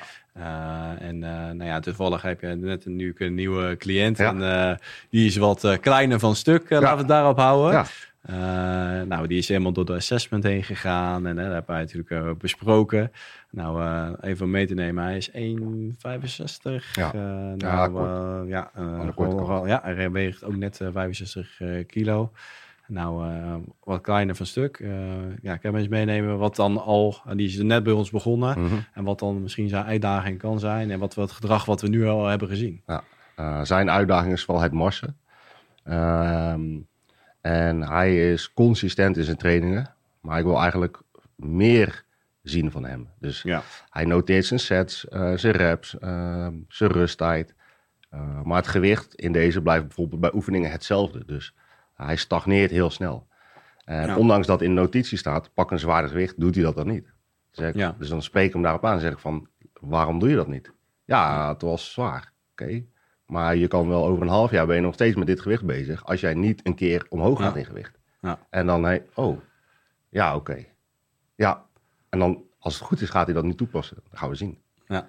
En 0.99 1.19
nou 1.19 1.65
ja, 1.65 1.81
toevallig 1.81 2.23
heb 2.23 2.41
je 2.41 2.47
net 2.47 2.85
een, 2.85 2.97
nu 2.97 3.15
een 3.19 3.35
nieuwe 3.35 3.77
cliënt. 3.77 4.19
Ja. 4.19 4.35
En 4.35 4.79
die 5.11 5.27
is 5.27 5.37
wat 5.37 5.79
kleiner 5.81 6.19
van 6.19 6.37
stuk. 6.37 6.71
Laten 6.71 6.91
we 6.91 6.97
het 6.97 7.09
daarop 7.09 7.39
houden. 7.39 7.85
Ja. 8.23 9.01
Eh, 9.01 9.07
nou, 9.07 9.27
die 9.27 9.39
is 9.39 9.49
helemaal 9.49 9.73
door 9.73 9.85
de 9.85 9.95
assessment 9.95 10.45
heen 10.45 10.63
gegaan. 10.63 11.27
En 11.27 11.39
eh, 11.39 11.45
daar 11.45 11.53
hebben 11.53 11.75
wij 11.75 11.81
natuurlijk 11.81 12.11
eh, 12.11 12.31
besproken. 12.39 13.13
Nou, 13.51 13.83
eh, 13.83 14.31
even 14.31 14.45
om 14.45 14.51
mee 14.51 14.67
te 14.67 14.75
nemen. 14.75 15.05
Hij 15.05 15.17
is 15.17 15.31
1,65. 15.31 16.95
Ja. 16.95 17.11
Ja, 17.15 17.55
nou, 17.57 17.91
kort. 17.93 18.49
ja, 18.49 18.71
gewoon- 18.75 19.47
kant. 19.47 19.67
ja, 19.69 19.81
hij 19.85 20.11
weegt 20.11 20.45
ook 20.45 20.57
net 20.57 20.81
eh, 20.81 20.89
65 20.93 21.61
eh, 21.61 21.87
kilo. 21.87 22.33
Nou, 22.87 23.25
wat 23.85 24.01
kleiner 24.01 24.35
van 24.37 24.47
stuk. 24.47 24.85
Ja, 25.43 25.55
ik 25.55 25.63
heb 25.63 25.75
eens 25.75 25.89
meenemen 25.89 26.39
wat 26.39 26.57
dan 26.57 26.83
al, 26.83 27.17
en 27.27 27.37
die 27.37 27.47
is 27.49 27.57
net 27.57 27.83
bij 27.83 27.93
ons 27.93 28.11
begonnen. 28.11 28.61
Mhm. 28.65 28.75
En 28.95 29.05
wat 29.05 29.19
dan 29.19 29.43
misschien 29.43 29.69
zijn 29.69 29.85
uitdaging 29.85 30.39
kan 30.39 30.59
zijn. 30.59 30.91
En 30.91 30.99
wat 30.99 31.15
we 31.15 31.21
het 31.21 31.33
gedrag 31.33 31.65
wat 31.65 31.81
we 31.81 31.89
nu 31.89 32.07
al 32.07 32.27
hebben 32.27 32.49
gezien. 32.49 32.83
Eh, 33.37 33.61
zijn 33.63 33.91
uitdaging 33.91 34.33
is 34.33 34.45
vooral 34.45 34.63
het 34.63 34.73
marsen. 34.73 35.17
Ehm, 35.85 36.63
en 37.43 37.83
hij 37.83 38.33
is 38.33 38.53
consistent 38.53 39.17
in 39.17 39.25
zijn 39.25 39.37
trainingen. 39.37 39.95
Maar 40.21 40.39
ik 40.39 40.45
wil 40.45 40.61
eigenlijk 40.61 41.01
meer 41.37 42.05
zien 42.43 42.71
van 42.71 42.85
hem. 42.85 43.09
Dus 43.19 43.43
Ja. 43.43 43.63
hij 43.91 44.05
noteert 44.05 44.45
zijn 44.45 44.61
sets, 44.61 45.09
eh, 45.09 45.33
zijn 45.37 45.53
reps, 45.55 45.99
ehm, 45.99 46.55
zijn 46.69 46.91
rusttijd. 46.91 47.55
Eh, 48.11 48.43
maar 48.43 48.57
het 48.57 48.67
gewicht 48.69 49.15
in 49.15 49.33
deze 49.33 49.63
blijft 49.63 49.87
bijvoorbeeld 49.87 50.21
bij 50.21 50.31
oefeningen 50.35 50.71
hetzelfde. 50.71 51.25
Dus 51.25 51.55
hij 51.95 52.17
stagneert 52.17 52.71
heel 52.71 52.91
snel. 52.91 53.27
En 53.85 54.07
Ja. 54.07 54.17
ondanks 54.17 54.47
dat 54.47 54.63
in 54.63 54.75
notitie 54.75 55.19
staat, 55.19 55.55
pak 55.55 55.71
een 55.71 55.79
zwaarder 55.79 56.11
gewicht, 56.11 56.41
doet 56.41 56.55
hij 56.55 56.65
dat 56.65 56.77
dan 56.77 56.87
niet. 56.87 57.13
Ik- 57.55 57.75
Ja. 57.75 57.95
Dus 57.99 58.09
dan 58.09 58.23
spreek 58.23 58.47
ik 58.47 58.53
hem 58.53 58.63
daarop 58.63 58.85
aan 58.85 58.95
en 58.95 59.01
zeg 59.01 59.13
ik 59.13 59.19
van, 59.19 59.49
waarom 59.81 60.19
doe 60.19 60.29
je 60.29 60.37
dat 60.37 60.47
niet? 60.49 60.73
Ja, 61.05 61.49
het 61.53 61.63
was 61.63 61.93
zwaar. 61.93 62.33
Oké. 62.53 62.83
Maar 63.33 63.57
je 63.57 63.69
kan 63.69 63.89
wel 63.89 64.07
over 64.07 64.23
een 64.23 64.29
half 64.29 64.51
jaar 64.51 64.67
ben 64.67 64.77
je 64.77 64.83
nog 64.83 64.95
steeds 64.95 65.17
met 65.17 65.27
dit 65.27 65.41
gewicht 65.41 65.65
bezig. 65.65 66.05
Als 66.05 66.21
jij 66.21 66.35
niet 66.35 66.61
een 66.67 66.75
keer 66.75 67.07
omhoog 67.09 67.41
gaat 67.41 67.55
Ja. 67.55 67.59
in 67.59 67.67
gewicht. 67.67 67.99
Ja. 68.21 68.39
En 68.51 68.67
dan, 68.67 68.85
hij, 68.85 69.05
oh, 69.15 69.41
ja, 70.09 70.37
oké. 70.37 70.65
Ja. 71.35 71.65
En 72.09 72.19
dan, 72.19 72.43
als 72.59 72.75
het 72.75 72.83
goed 72.83 73.01
is, 73.01 73.11
gaat 73.11 73.25
hij 73.27 73.35
dat 73.35 73.45
niet 73.45 73.57
toepassen. 73.57 73.97
Dat 74.11 74.19
gaan 74.19 74.29
we 74.29 74.35
zien. 74.35 74.59
Ja. 74.87 75.09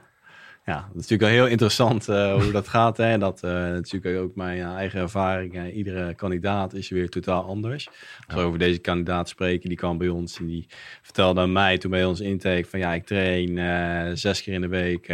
Ja, 0.66 0.76
dat 0.76 0.88
is 1.04 1.10
natuurlijk 1.10 1.22
wel 1.22 1.30
heel 1.30 1.48
interessant 1.48 2.08
uh, 2.08 2.42
hoe 2.42 2.52
dat 2.52 2.68
gaat. 2.68 2.98
Hè? 2.98 3.18
Dat 3.18 3.42
uh, 3.44 3.52
natuurlijk 3.52 4.18
ook 4.24 4.36
mijn 4.36 4.62
eigen 4.62 5.00
ervaring. 5.00 5.56
Uh, 5.56 5.76
iedere 5.76 6.14
kandidaat 6.14 6.74
is 6.74 6.90
weer 6.90 7.10
totaal 7.10 7.44
anders. 7.46 7.88
Als 8.28 8.36
we 8.36 8.42
over 8.42 8.60
deze 8.60 8.80
kandidaat 8.80 9.30
spreken, 9.30 9.70
die 9.70 9.78
kwam 9.78 9.98
bij 9.98 10.08
ons 10.10 10.40
en 10.40 10.46
die 10.46 10.66
vertelde 11.02 11.42
aan 11.42 11.52
mij 11.52 11.78
toen 11.78 11.92
bij 11.92 12.06
ons 12.06 12.20
intake 12.20 12.66
van 12.66 12.80
ja, 12.80 12.94
ik 12.94 13.06
train 13.06 14.18
zes 14.18 14.44
keer 14.44 14.54
in 14.54 14.62
de 14.62 14.68
week, 14.68 15.06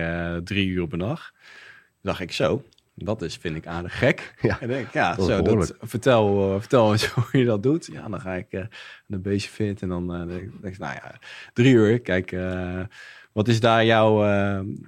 drie 0.44 0.68
uur 0.68 0.88
een 0.90 1.00
dag. 1.00 1.32
Toen 1.32 2.12
dacht 2.12 2.20
ik 2.20 2.32
zo, 2.32 2.64
dat 3.06 3.22
is, 3.22 3.38
vind 3.38 3.56
ik 3.56 3.68
aardig 3.68 3.98
gek. 3.98 4.34
Ja, 4.42 4.58
en 4.62 4.68
denk, 4.68 4.94
ja, 4.94 5.16
dat 5.16 5.26
zo, 5.26 5.42
dat, 5.42 5.74
vertel, 5.82 6.54
uh, 6.54 6.60
vertel 6.60 6.92
eens 6.92 7.06
hoe 7.16 7.40
je 7.40 7.46
dat 7.46 7.64
doet. 7.64 7.90
Ja, 7.92 8.08
dan 8.08 8.22
ga 8.22 8.34
ik 8.34 8.48
uh, 8.50 8.62
een 9.08 9.22
beetje 9.22 9.50
fit 9.50 9.82
en 9.82 9.90
dan 9.90 10.16
uh, 10.16 10.28
denk 10.28 10.74
ik, 10.74 10.80
nou 10.80 10.94
ja, 10.94 11.16
drie 11.54 11.74
uur. 11.74 12.00
Kijk, 12.00 12.36
wat 13.32 13.48
is 13.48 13.60
daar 13.60 13.86
jouw... 13.86 14.18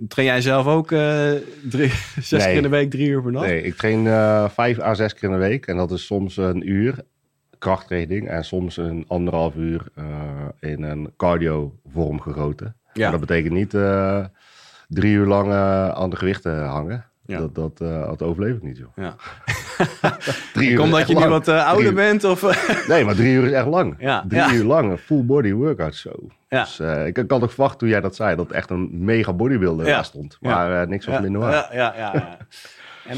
train 0.08 0.28
jij 0.28 0.42
zelf 0.42 0.66
ook 0.66 0.88
drie, 1.70 1.92
zes 2.22 2.30
nee. 2.30 2.40
keer 2.40 2.56
in 2.56 2.64
de 2.64 2.70
week, 2.70 2.90
drie 2.90 3.08
uur 3.08 3.22
per 3.22 3.32
dag? 3.32 3.42
Nee, 3.42 3.64
ik 3.64 3.76
train 3.76 4.06
vijf 4.50 4.80
à 4.80 4.94
zes 4.94 5.14
keer 5.14 5.30
in 5.30 5.36
de 5.36 5.42
week. 5.42 5.68
En 5.68 5.78
dat 5.78 5.92
is 5.92 6.06
soms 6.06 6.38
een 6.38 6.70
uur 6.70 6.96
krachttraining 7.58 8.28
en 8.28 8.46
soms 8.46 8.78
een 8.78 9.06
anderhalf 9.08 9.56
uur 9.56 9.84
in 10.60 10.84
een 10.84 11.14
cardio 11.18 11.80
vorm 11.94 12.20
gegoten. 12.20 12.76
Ja. 12.94 13.02
Maar 13.02 13.20
dat 13.20 13.28
betekent 13.28 13.54
niet 13.54 13.72
drie 14.88 15.14
uur 15.14 15.28
lang 15.28 15.52
aan 15.94 16.10
de 16.10 16.16
gewichten 16.16 16.66
hangen. 16.66 17.11
Ja. 17.32 17.40
Dat, 17.40 17.56
dat, 17.56 17.82
uh, 17.82 18.08
dat 18.08 18.22
overleef 18.22 18.56
ik 18.56 18.64
niet, 18.64 18.78
joh. 18.78 18.90
Ja. 18.96 19.16
drie 20.54 20.70
uur 20.70 20.78
Komt 20.78 20.92
dat 20.92 21.08
je 21.08 21.16
nu 21.16 21.28
wat 21.28 21.48
uh, 21.48 21.68
ouder 21.68 21.94
bent? 21.94 22.24
Of? 22.24 22.42
nee, 22.88 23.06
maar 23.06 23.16
drie 23.16 23.34
uur 23.34 23.46
is 23.46 23.52
echt 23.52 23.66
lang. 23.66 23.96
Ja. 24.00 24.26
Drie 24.28 24.54
uur 24.54 24.64
lang, 24.64 25.00
full 25.00 25.24
body 25.24 25.52
workout 25.52 25.96
zo. 25.96 26.12
Ja. 26.50 26.64
Dus 26.64 26.80
uh, 26.80 27.06
ik, 27.06 27.18
ik 27.18 27.32
had 27.32 27.42
ook 27.42 27.52
verwacht 27.52 27.80
toen 27.80 27.90
jij 27.90 28.02
dat 28.02 28.16
zei, 28.16 28.36
dat 28.36 28.52
echt 28.52 28.70
een 28.70 28.90
mega 28.92 29.34
bodybuilder 29.34 29.86
daar 29.86 30.06
stond. 30.06 30.38
Maar 30.42 30.88
niks 30.88 31.06
was 31.06 31.20
minder 31.20 31.42
waar. 31.42 31.76
Ja, 31.76 31.94
ja, 31.96 32.14
ja. 32.14 32.38
en 33.08 33.18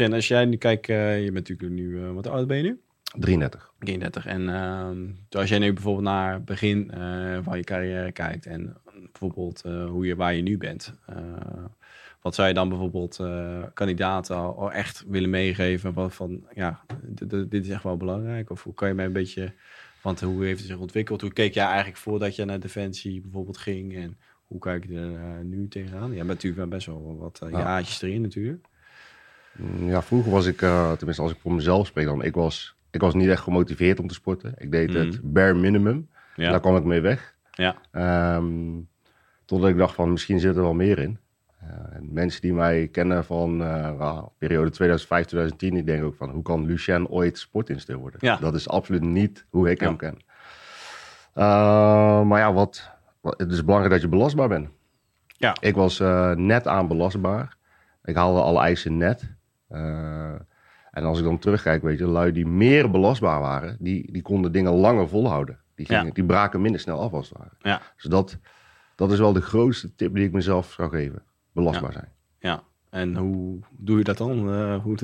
uh, 0.00 0.12
als 0.12 0.28
jij 0.28 0.44
nu 0.44 0.56
kijkt, 0.56 0.86
je 0.86 1.30
bent 1.32 1.48
natuurlijk 1.48 1.72
nu, 1.72 2.00
wat 2.12 2.26
oud 2.26 2.46
ben 2.46 2.56
je 2.56 2.62
nu? 2.62 2.80
33. 3.18 3.72
33. 3.78 4.26
En 4.26 4.48
ehm, 4.48 4.98
als 5.30 5.48
jij 5.48 5.58
nu 5.58 5.72
bijvoorbeeld 5.72 6.04
naar 6.04 6.32
het 6.32 6.44
begin 6.44 6.92
van 7.42 7.56
je 7.56 7.64
carrière 7.64 8.12
kijkt 8.12 8.46
en 8.46 8.76
bijvoorbeeld 9.12 9.62
hoe 9.88 10.06
je, 10.06 10.16
waar 10.16 10.34
je 10.34 10.42
nu 10.42 10.58
bent... 10.58 10.94
Wat 12.24 12.34
zou 12.34 12.48
je 12.48 12.54
dan 12.54 12.68
bijvoorbeeld 12.68 13.18
uh, 13.20 13.62
kandidaten 13.74 14.36
al, 14.36 14.72
echt 14.72 15.04
willen 15.08 15.30
meegeven? 15.30 15.92
Wat 15.92 16.14
van, 16.14 16.44
ja, 16.54 16.84
dit 17.48 17.64
is 17.64 17.68
echt 17.68 17.82
wel 17.82 17.96
belangrijk. 17.96 18.50
Of 18.50 18.62
hoe 18.62 18.74
kan 18.74 18.88
je 18.88 18.94
mij 18.94 19.04
een 19.04 19.12
beetje, 19.12 19.52
want 20.02 20.20
hoe 20.20 20.44
heeft 20.44 20.58
het 20.58 20.68
zich 20.68 20.78
ontwikkeld? 20.78 21.20
Hoe 21.20 21.32
keek 21.32 21.54
jij 21.54 21.64
eigenlijk 21.64 21.96
voordat 21.96 22.36
je 22.36 22.44
naar 22.44 22.60
Defensie 22.60 23.20
bijvoorbeeld 23.20 23.56
ging? 23.56 23.96
En 23.96 24.16
hoe 24.46 24.58
kijk 24.58 24.86
je 24.88 24.98
er 24.98 25.10
uh, 25.10 25.40
nu 25.42 25.68
tegenaan? 25.68 26.10
Je 26.10 26.16
bent 26.16 26.26
natuurlijk 26.26 26.70
best 26.70 26.86
wel 26.86 27.16
wat 27.18 27.40
uh, 27.44 27.50
jaartjes 27.50 28.02
erin 28.02 28.20
natuurlijk. 28.20 28.66
Mm, 29.52 29.88
ja, 29.88 30.02
vroeger 30.02 30.30
was 30.30 30.46
ik, 30.46 30.58
tenminste 30.96 31.22
als 31.22 31.32
ik 31.32 31.38
voor 31.40 31.52
mezelf 31.52 31.86
spreek 31.86 32.06
dan, 32.06 32.22
ik 32.22 32.34
was, 32.34 32.76
ik 32.90 33.00
was 33.00 33.14
niet 33.14 33.28
echt 33.28 33.42
gemotiveerd 33.42 34.00
om 34.00 34.06
te 34.06 34.14
sporten. 34.14 34.54
Ik 34.58 34.70
deed 34.70 34.92
het 34.92 35.22
mm. 35.22 35.32
bare 35.32 35.54
minimum. 35.54 36.08
Ja. 36.36 36.50
Daar 36.50 36.60
kwam 36.60 36.76
ik 36.76 36.84
mee 36.84 37.00
weg. 37.00 37.34
Ja. 37.50 37.76
Um, 38.36 38.88
totdat 39.44 39.70
ik 39.70 39.76
dacht 39.76 39.94
van, 39.94 40.12
misschien 40.12 40.40
zit 40.40 40.56
er 40.56 40.62
wel 40.62 40.74
meer 40.74 40.98
in. 40.98 41.18
Uh, 41.70 41.98
mensen 42.00 42.40
die 42.40 42.52
mij 42.52 42.88
kennen 42.88 43.24
van 43.24 43.60
uh, 43.60 44.22
periode 44.38 45.00
2005-2010, 45.52 45.56
die 45.56 45.84
denken 45.84 46.06
ook 46.06 46.14
van 46.14 46.30
hoe 46.30 46.42
kan 46.42 46.64
Lucien 46.64 47.08
ooit 47.08 47.38
sportinstructeur 47.38 48.02
worden? 48.02 48.20
Ja. 48.22 48.36
Dat 48.36 48.54
is 48.54 48.68
absoluut 48.68 49.02
niet 49.02 49.46
hoe 49.50 49.70
ik 49.70 49.80
hem 49.80 49.96
ken. 49.96 50.18
Uh, 51.34 52.22
maar 52.22 52.38
ja, 52.38 52.52
wat, 52.52 52.90
wat, 53.20 53.38
het 53.38 53.52
is 53.52 53.64
belangrijk 53.64 53.92
dat 53.92 54.02
je 54.02 54.08
belastbaar 54.08 54.48
bent. 54.48 54.68
Ja. 55.26 55.56
Ik 55.60 55.74
was 55.74 55.98
net 56.34 56.66
aan 56.66 56.88
belastbaar. 56.88 57.56
Ik 58.04 58.14
haalde 58.14 58.40
alle 58.40 58.60
eisen 58.60 58.96
net. 58.96 59.34
en 60.90 61.04
als 61.04 61.18
ik 61.18 61.24
dan 61.24 61.38
terugkijk, 61.38 61.82
weet 61.82 61.98
je, 61.98 62.06
lui 62.06 62.32
die 62.32 62.46
meer 62.46 62.90
belastbaar 62.90 63.40
waren, 63.40 63.76
die, 63.80 64.12
die 64.12 64.22
konden 64.22 64.52
dingen 64.52 64.72
langer 64.72 65.08
volhouden. 65.08 65.58
Die, 65.74 65.86
gingen, 65.86 66.14
die 66.14 66.24
braken 66.24 66.60
minder 66.60 66.80
snel 66.80 67.00
af 67.00 67.12
als 67.12 67.28
het 67.28 67.38
ware. 67.38 67.50
Ja. 67.58 67.80
Dus 67.96 68.04
dat, 68.04 68.38
dat 68.94 69.12
is 69.12 69.18
wel 69.18 69.32
de 69.32 69.40
grootste 69.40 69.94
tip 69.94 70.14
die 70.14 70.24
ik 70.24 70.32
mezelf 70.32 70.72
zou 70.72 70.90
geven 70.90 71.22
belastbaar 71.54 71.92
zijn. 71.92 72.08
Ja, 72.38 72.62
en 72.90 73.16
hoe 73.16 73.58
doe 73.70 73.98
je 73.98 74.04
dat 74.04 74.18
dan? 74.18 74.48
Uh, 74.48 74.82
hoe 74.82 74.96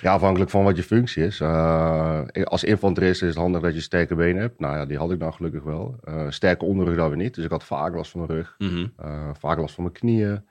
Ja, 0.00 0.12
afhankelijk 0.12 0.50
van 0.50 0.64
wat 0.64 0.76
je 0.76 0.82
functie 0.82 1.24
is. 1.24 1.40
Uh, 1.40 2.22
als 2.44 2.64
infanterist 2.64 3.22
is 3.22 3.28
het 3.28 3.36
handig 3.36 3.60
dat 3.60 3.74
je 3.74 3.80
sterke 3.80 4.14
benen 4.14 4.40
hebt. 4.40 4.60
Nou 4.60 4.76
ja, 4.76 4.86
die 4.86 4.98
had 4.98 5.10
ik 5.10 5.18
dan 5.18 5.34
gelukkig 5.34 5.62
wel. 5.62 5.96
Uh, 6.04 6.26
sterke 6.28 6.64
onderrug 6.64 6.96
dan 6.96 7.08
weer 7.08 7.16
niet. 7.16 7.34
Dus 7.34 7.44
ik 7.44 7.50
had 7.50 7.64
vaak 7.64 7.94
last 7.94 8.10
van 8.10 8.20
mijn 8.20 8.32
rug. 8.32 8.54
Mm 8.58 8.92
vaak 9.38 9.58
last 9.58 9.74
van 9.74 9.84
mijn 9.84 9.96
knieën. 9.96 10.44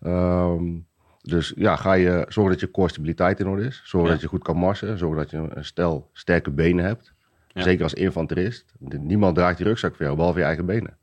Um, 0.00 0.86
dus 1.22 1.52
ja, 1.56 1.76
ga 1.76 1.92
je 1.92 2.24
zorgen 2.28 2.52
dat 2.52 2.60
je 2.60 2.70
core 2.70 2.88
stabiliteit 2.88 3.40
in 3.40 3.48
orde 3.48 3.64
is. 3.64 3.82
Zorg 3.84 4.08
dat 4.08 4.20
je 4.20 4.28
goed 4.28 4.42
kan 4.42 4.56
marsen. 4.56 4.98
Zorg 4.98 5.16
dat 5.16 5.30
je 5.30 5.36
een 5.36 5.64
stel 5.64 6.10
sterke 6.12 6.50
benen 6.50 6.84
hebt. 6.84 7.14
Zeker 7.54 7.82
als 7.82 7.94
infanterist. 7.94 8.74
Niemand 8.78 9.34
draagt 9.34 9.56
die 9.56 9.66
rugzak 9.66 9.96
voor 9.96 10.04
jou, 10.04 10.16
behalve 10.16 10.38
je 10.38 10.44
eigen 10.44 10.66
benen. 10.66 10.96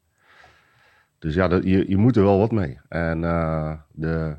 Dus 1.24 1.34
ja, 1.34 1.48
dat, 1.48 1.64
je, 1.64 1.90
je 1.90 1.98
moet 1.98 2.16
er 2.16 2.24
wel 2.24 2.38
wat 2.38 2.52
mee. 2.52 2.80
En 2.90 3.22
uh, 3.22 3.74
de, 3.92 4.36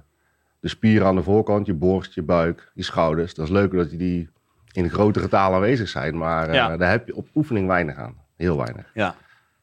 de 0.60 0.68
spieren 0.68 1.06
aan 1.06 1.16
de 1.16 1.22
voorkant, 1.22 1.66
je 1.66 1.74
borst, 1.74 2.14
je 2.14 2.22
buik, 2.22 2.70
je 2.74 2.82
schouders. 2.82 3.34
Dat 3.34 3.44
is 3.44 3.52
leuk 3.52 3.72
dat 3.72 3.90
je 3.90 3.96
die 3.96 4.28
in 4.72 4.90
grote 4.90 5.20
getalen 5.20 5.54
aanwezig 5.54 5.88
zijn. 5.88 6.16
Maar 6.16 6.48
uh, 6.48 6.78
daar 6.78 6.90
heb 6.90 7.06
je 7.06 7.16
op 7.16 7.28
oefening 7.34 7.66
weinig 7.66 7.96
aan. 7.96 8.16
Heel 8.36 8.56
weinig. 8.56 8.90
Ja. 8.94 9.14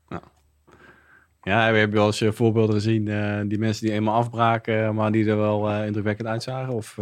Nou. 0.10 0.22
Ja, 1.42 1.72
we 1.72 1.78
hebben 1.78 1.98
wel 1.98 2.06
eens 2.06 2.24
voorbeelden 2.28 2.76
gezien. 2.76 3.08
Uh, 3.08 3.40
die 3.46 3.60
mensen 3.60 3.86
die 3.86 3.96
eenmaal 3.96 4.16
afbraken, 4.16 4.96
maar 4.96 5.12
die 5.12 5.30
er 5.30 5.38
wel 5.38 5.84
indrukwekkend 5.84 6.28
uitzagen? 6.28 6.74
Of, 6.74 6.98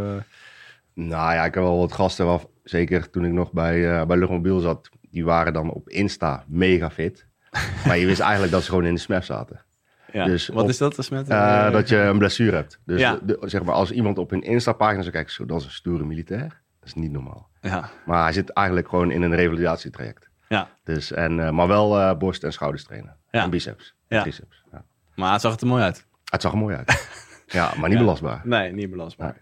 Nou 0.93 1.33
ja, 1.33 1.45
ik 1.45 1.53
heb 1.53 1.63
wel 1.63 1.79
wat 1.79 1.93
gasten, 1.93 2.25
wel, 2.25 2.53
zeker 2.63 3.09
toen 3.09 3.25
ik 3.25 3.31
nog 3.31 3.51
bij, 3.51 4.05
bij 4.05 4.17
Luchtmobiel 4.17 4.59
zat. 4.59 4.89
Die 5.11 5.25
waren 5.25 5.53
dan 5.53 5.71
op 5.71 5.89
Insta 5.89 6.43
mega 6.47 6.89
fit. 6.89 7.25
maar 7.85 7.97
je 7.97 8.05
wist 8.05 8.19
eigenlijk 8.19 8.51
dat 8.51 8.63
ze 8.63 8.69
gewoon 8.69 8.85
in 8.85 8.93
de 8.93 8.99
smef 8.99 9.25
zaten. 9.25 9.67
Ja. 10.11 10.25
Dus 10.25 10.47
Wat 10.47 10.69
is 10.69 10.77
dat? 10.77 10.95
Dus 10.95 11.09
met, 11.09 11.29
uh, 11.29 11.71
dat 11.71 11.89
je 11.89 11.97
een 11.97 12.17
blessure 12.17 12.55
hebt. 12.55 12.79
Dus 12.85 12.99
ja. 12.99 13.19
de, 13.23 13.37
zeg 13.41 13.63
maar, 13.63 13.75
als 13.75 13.91
iemand 13.91 14.17
op 14.17 14.31
een 14.31 14.41
Insta-pagina 14.41 15.01
zou 15.01 15.13
kijken, 15.13 15.33
zo, 15.33 15.45
dat 15.45 15.59
is 15.59 15.65
een 15.65 15.71
stoere 15.71 16.03
militair. 16.03 16.61
Dat 16.79 16.87
is 16.87 16.93
niet 16.93 17.11
normaal. 17.11 17.49
Ja. 17.61 17.89
Maar 18.05 18.23
hij 18.23 18.33
zit 18.33 18.49
eigenlijk 18.49 18.89
gewoon 18.89 19.11
in 19.11 19.21
een 19.21 19.35
revalidatietraject. 19.35 20.29
Ja. 20.47 20.69
Dus, 20.83 21.11
en, 21.11 21.37
uh, 21.37 21.49
maar 21.49 21.67
wel 21.67 21.99
uh, 21.99 22.17
borst 22.17 22.43
en 22.43 22.53
schouders 22.53 22.83
trainen. 22.83 23.17
Ja. 23.31 23.43
En 23.43 23.49
biceps. 23.49 23.95
Ja. 24.07 24.21
triceps. 24.21 24.63
Ja. 24.71 24.83
Maar 25.15 25.31
het 25.31 25.41
zag 25.41 25.51
het 25.51 25.61
er 25.61 25.67
mooi 25.67 25.83
uit. 25.83 26.05
Het 26.23 26.41
zag 26.41 26.51
er 26.51 26.57
mooi 26.57 26.75
uit. 26.75 26.87
ja, 27.51 27.73
maar 27.77 27.89
niet 27.89 27.97
belastbaar. 27.97 28.41
Nee, 28.43 28.71
niet 28.71 28.89
belastbaar. 28.89 29.37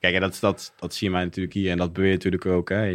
Kijk, 0.00 0.20
dat, 0.20 0.38
dat, 0.40 0.72
dat 0.76 0.94
zie 0.94 1.06
je 1.06 1.12
mij 1.12 1.24
natuurlijk 1.24 1.54
hier 1.54 1.70
en 1.70 1.76
dat 1.76 1.92
beweer 1.92 2.10
je 2.10 2.14
natuurlijk 2.14 2.46
ook. 2.46 2.68
Hè. 2.68 2.94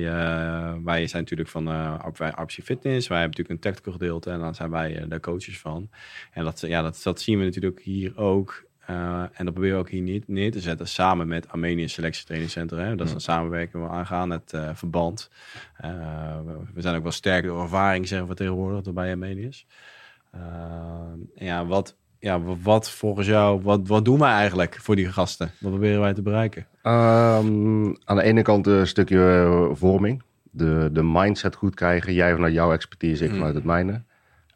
wij 0.83 1.07
zijn 1.07 1.21
natuurlijk 1.21 1.49
van 1.49 1.69
uh, 1.69 2.01
Fitness. 2.47 3.07
Wij 3.07 3.19
hebben 3.19 3.37
natuurlijk 3.37 3.49
een 3.49 3.71
tactical 3.71 3.91
gedeelte 3.91 4.31
en 4.31 4.39
dan 4.39 4.55
zijn 4.55 4.69
wij 4.69 5.01
uh, 5.01 5.09
de 5.09 5.19
coaches 5.19 5.59
van. 5.59 5.89
En 6.31 6.43
dat, 6.43 6.59
ja, 6.59 6.81
dat, 6.81 7.01
dat 7.03 7.21
zien 7.21 7.39
we 7.39 7.45
natuurlijk 7.45 7.81
hier 7.81 8.17
ook. 8.17 8.63
Uh, 8.89 9.21
en 9.33 9.45
dat 9.45 9.53
proberen 9.53 9.75
we 9.75 9.81
ook 9.81 9.89
hier 9.89 10.01
neer, 10.01 10.21
neer 10.27 10.51
te 10.51 10.59
zetten 10.59 10.87
samen 10.87 11.27
met 11.27 11.49
Armenië 11.49 11.87
Selectietrainingcentrum. 11.87 12.79
Hè. 12.79 12.95
Dat 12.95 13.07
is 13.07 13.13
een 13.13 13.19
samenwerking 13.19 13.83
we 13.83 13.89
aangaan, 13.89 14.29
het 14.29 14.53
uh, 14.55 14.69
verband. 14.73 15.29
We 16.73 16.81
zijn 16.81 16.95
ook 16.95 17.03
wel 17.03 17.11
sterk 17.11 17.43
door 17.43 17.61
ervaring, 17.61 18.07
zeggen 18.07 18.27
we 18.27 18.35
tegenwoordig, 18.35 18.93
bij 18.93 19.09
Armeniërs. 19.09 19.65
ja, 21.35 21.65
wat, 21.65 21.95
ja, 22.25 22.41
wat 22.61 22.89
volgens 22.89 23.27
jou, 23.27 23.61
wat, 23.61 23.87
wat 23.87 24.05
doen 24.05 24.19
wij 24.19 24.31
eigenlijk 24.31 24.77
voor 24.81 24.95
die 24.95 25.11
gasten? 25.11 25.51
Wat 25.59 25.71
proberen 25.71 25.99
wij 25.99 26.13
te 26.13 26.21
bereiken? 26.21 26.65
Um, 26.83 27.97
aan 28.03 28.15
de 28.15 28.23
ene 28.23 28.41
kant 28.41 28.67
een 28.67 28.87
stukje 28.87 29.17
eh, 29.17 29.75
vorming. 29.75 30.23
De, 30.51 30.89
de 30.91 31.03
mindset 31.03 31.55
goed 31.55 31.75
krijgen. 31.75 32.13
Jij 32.13 32.33
vanuit 32.33 32.53
jouw 32.53 32.71
expertise, 32.71 33.23
ik 33.23 33.29
mm. 33.29 33.37
vanuit 33.37 33.55
het 33.55 33.63
mijne. 33.63 34.01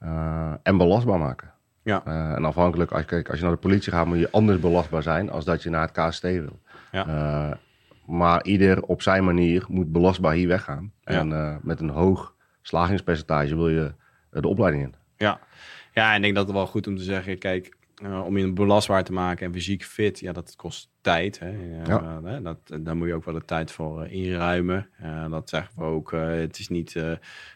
Uh, 0.03 0.53
en 0.63 0.77
belastbaar 0.77 1.19
maken. 1.19 1.53
Ja. 1.83 2.03
Uh, 2.07 2.31
en 2.31 2.45
afhankelijk, 2.45 2.91
als, 2.91 3.05
kijk, 3.05 3.29
als 3.29 3.37
je 3.37 3.43
naar 3.43 3.53
de 3.53 3.59
politie 3.59 3.91
gaat, 3.91 4.05
moet 4.05 4.19
je 4.19 4.31
anders 4.31 4.59
belastbaar 4.59 5.03
zijn 5.03 5.29
als 5.29 5.45
dat 5.45 5.63
je 5.63 5.69
naar 5.69 5.81
het 5.81 5.91
KST 5.91 6.21
wil. 6.21 6.59
Ja. 6.91 7.57
maar 8.05 8.43
ieder 8.43 8.83
op 8.83 9.01
zijn 9.01 9.23
manier 9.23 9.65
moet 9.67 9.91
belastbaar 9.91 10.33
hier 10.33 10.47
weggaan. 10.47 10.91
Ja. 11.01 11.19
En 11.19 11.59
met 11.61 11.79
een 11.79 11.89
hoog 11.89 12.33
slagingspercentage 12.61 13.55
wil 13.55 13.69
je 13.69 13.93
de 14.29 14.47
opleiding 14.47 14.83
in. 14.83 14.95
Ja. 15.17 15.39
Ja, 15.93 16.09
en 16.09 16.15
ik 16.15 16.21
denk 16.21 16.35
dat 16.35 16.45
het 16.45 16.55
wel 16.55 16.67
goed 16.67 16.87
om 16.87 16.97
te 16.97 17.03
zeggen, 17.03 17.37
kijk, 17.37 17.77
uh, 18.03 18.25
om 18.25 18.37
je 18.37 18.53
belastbaar 18.53 19.03
te 19.03 19.13
maken 19.13 19.45
en 19.45 19.53
fysiek 19.53 19.83
fit, 19.83 20.19
ja, 20.19 20.31
dat 20.31 20.55
kost 20.55 20.89
tijd. 21.01 21.39
Hè? 21.39 21.51
Uh, 21.51 21.85
ja. 21.85 22.21
uh, 22.23 22.37
dat, 22.43 22.57
daar 22.79 22.97
moet 22.97 23.07
je 23.07 23.13
ook 23.13 23.25
wel 23.25 23.33
de 23.33 23.45
tijd 23.45 23.71
voor 23.71 24.07
inruimen. 24.07 24.89
dat 25.29 25.49
zeggen 25.49 25.73
we 25.75 25.83
ook. 25.83 26.11
het 26.11 26.59
is 26.59 26.67
niet 26.67 27.03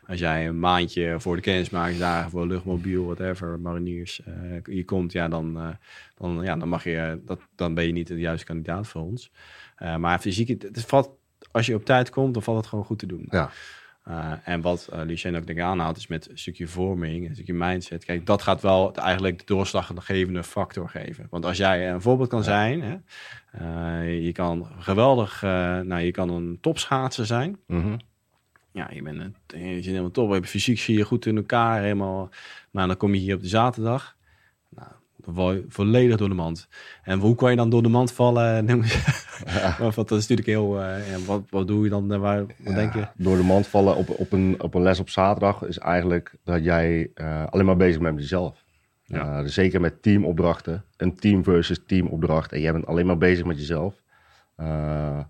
als 0.07 0.19
jij 0.19 0.47
een 0.47 0.59
maandje 0.59 1.19
voor 1.19 1.35
de 1.35 1.41
kennismakingsdagen 1.41 2.31
voor 2.31 2.47
luchtmobiel, 2.47 3.05
whatever, 3.05 3.59
mariniers, 3.59 4.21
je 4.63 4.85
komt, 4.85 5.11
ja, 5.11 5.27
dan, 5.27 5.77
dan, 6.15 6.39
ja, 6.43 6.55
dan 6.55 6.69
mag 6.69 6.83
je, 6.83 7.21
dat, 7.25 7.39
dan 7.55 7.73
ben 7.73 7.85
je 7.85 7.91
niet 7.91 8.07
de 8.07 8.19
juiste 8.19 8.45
kandidaat 8.45 8.87
voor 8.87 9.01
ons. 9.01 9.31
maar 9.97 10.19
fysiek, 10.19 10.47
het, 10.47 10.63
het 10.63 10.85
valt, 10.85 11.09
als 11.51 11.65
je 11.65 11.75
op 11.75 11.85
tijd 11.85 12.09
komt, 12.09 12.33
dan 12.33 12.43
valt 12.43 12.57
het 12.57 12.67
gewoon 12.67 12.85
goed 12.85 12.99
te 12.99 13.05
doen. 13.05 13.27
Ja. 13.29 13.51
Uh, 14.07 14.33
en 14.43 14.61
wat 14.61 14.89
uh, 14.93 15.01
Lucien 15.05 15.35
ook 15.35 15.45
denk 15.45 15.57
ik 15.57 15.65
aanhaalt, 15.65 15.97
is 15.97 16.07
met 16.07 16.29
een 16.29 16.37
stukje 16.37 16.67
vorming, 16.67 17.27
een 17.27 17.33
stukje 17.33 17.53
mindset. 17.53 18.05
Kijk, 18.05 18.25
dat 18.25 18.41
gaat 18.41 18.61
wel 18.61 18.95
eigenlijk 18.95 19.39
de 19.39 19.45
doorslaggevende 19.45 20.43
factor 20.43 20.89
geven. 20.89 21.27
Want 21.29 21.45
als 21.45 21.57
jij 21.57 21.91
een 21.91 22.01
voorbeeld 22.01 22.29
kan 22.29 22.43
zijn, 22.43 22.81
hè, 22.81 22.95
uh, 23.61 24.25
je 24.25 24.31
kan 24.31 24.67
geweldig, 24.77 25.41
nou, 25.41 25.99
je 25.99 26.11
kan 26.11 26.29
een 26.29 26.57
topschaatser 26.61 27.25
zijn. 27.25 27.59
Mm 27.67 27.81
-hmm. 27.81 27.97
Ja, 28.71 28.89
je 28.93 29.01
bent 29.01 29.19
een, 29.19 29.35
je 29.67 29.75
zit 29.75 29.85
helemaal 29.85 30.11
top, 30.11 30.33
je 30.33 30.43
fysiek 30.43 30.79
zie 30.79 30.97
je 30.97 31.05
goed 31.05 31.25
in 31.25 31.35
elkaar, 31.35 31.81
helemaal. 31.81 32.29
Maar 32.71 32.87
dan 32.87 32.97
kom 32.97 33.13
je 33.13 33.19
hier 33.19 33.35
op 33.35 33.41
de 33.41 33.47
zaterdag. 33.47 34.17
Nou, 34.69 34.91
dan 35.25 35.33
val 35.33 35.53
je 35.53 35.65
volledig 35.67 36.17
door 36.17 36.29
de 36.29 36.35
mand. 36.35 36.67
En 37.03 37.19
hoe 37.19 37.35
kan 37.35 37.49
je 37.49 37.55
dan 37.55 37.69
door 37.69 37.83
de 37.83 37.89
mand 37.89 38.11
vallen? 38.11 38.65
Ja. 39.45 39.75
Want 39.79 39.95
dat 39.95 40.11
is 40.11 40.27
natuurlijk 40.27 40.47
heel. 40.47 40.79
Uh, 40.79 41.11
ja, 41.11 41.19
wat, 41.25 41.43
wat 41.49 41.67
doe 41.67 41.83
je 41.83 41.89
dan? 41.89 42.19
Waar, 42.19 42.39
wat 42.39 42.55
ja, 42.63 42.73
denk 42.73 42.93
je? 42.93 43.07
Door 43.15 43.37
de 43.37 43.43
mand 43.43 43.67
vallen 43.67 43.95
op, 43.95 44.09
op, 44.09 44.31
een, 44.31 44.55
op 44.61 44.73
een 44.73 44.81
les 44.81 44.99
op 44.99 45.09
zaterdag 45.09 45.63
is 45.63 45.77
eigenlijk 45.77 46.35
dat 46.43 46.63
jij 46.63 47.11
uh, 47.15 47.43
alleen 47.49 47.65
maar 47.65 47.77
bezig 47.77 48.01
bent 48.01 48.13
met 48.13 48.23
jezelf. 48.23 48.63
Ja. 49.03 49.37
Uh, 49.37 49.41
dus 49.41 49.53
zeker 49.53 49.81
met 49.81 50.01
teamopdrachten. 50.01 50.85
Een 50.97 51.15
team 51.15 51.43
versus 51.43 51.79
teamopdracht. 51.85 52.51
En 52.51 52.61
jij 52.61 52.71
bent 52.71 52.85
alleen 52.85 53.05
maar 53.05 53.17
bezig 53.17 53.45
met 53.45 53.57
jezelf. 53.57 53.95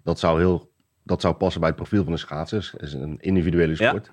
dat, 0.04 0.20
zou 0.20 0.40
heel, 0.40 0.72
dat 1.04 1.22
zou 1.22 1.34
passen 1.34 1.60
bij 1.60 1.70
het 1.70 1.78
profiel 1.78 2.04
van 2.04 2.14
de 2.14 2.20
schaatsers. 2.20 2.74
Is 2.74 2.94
een 2.94 3.18
individuele 3.20 3.76
sport. 3.76 4.12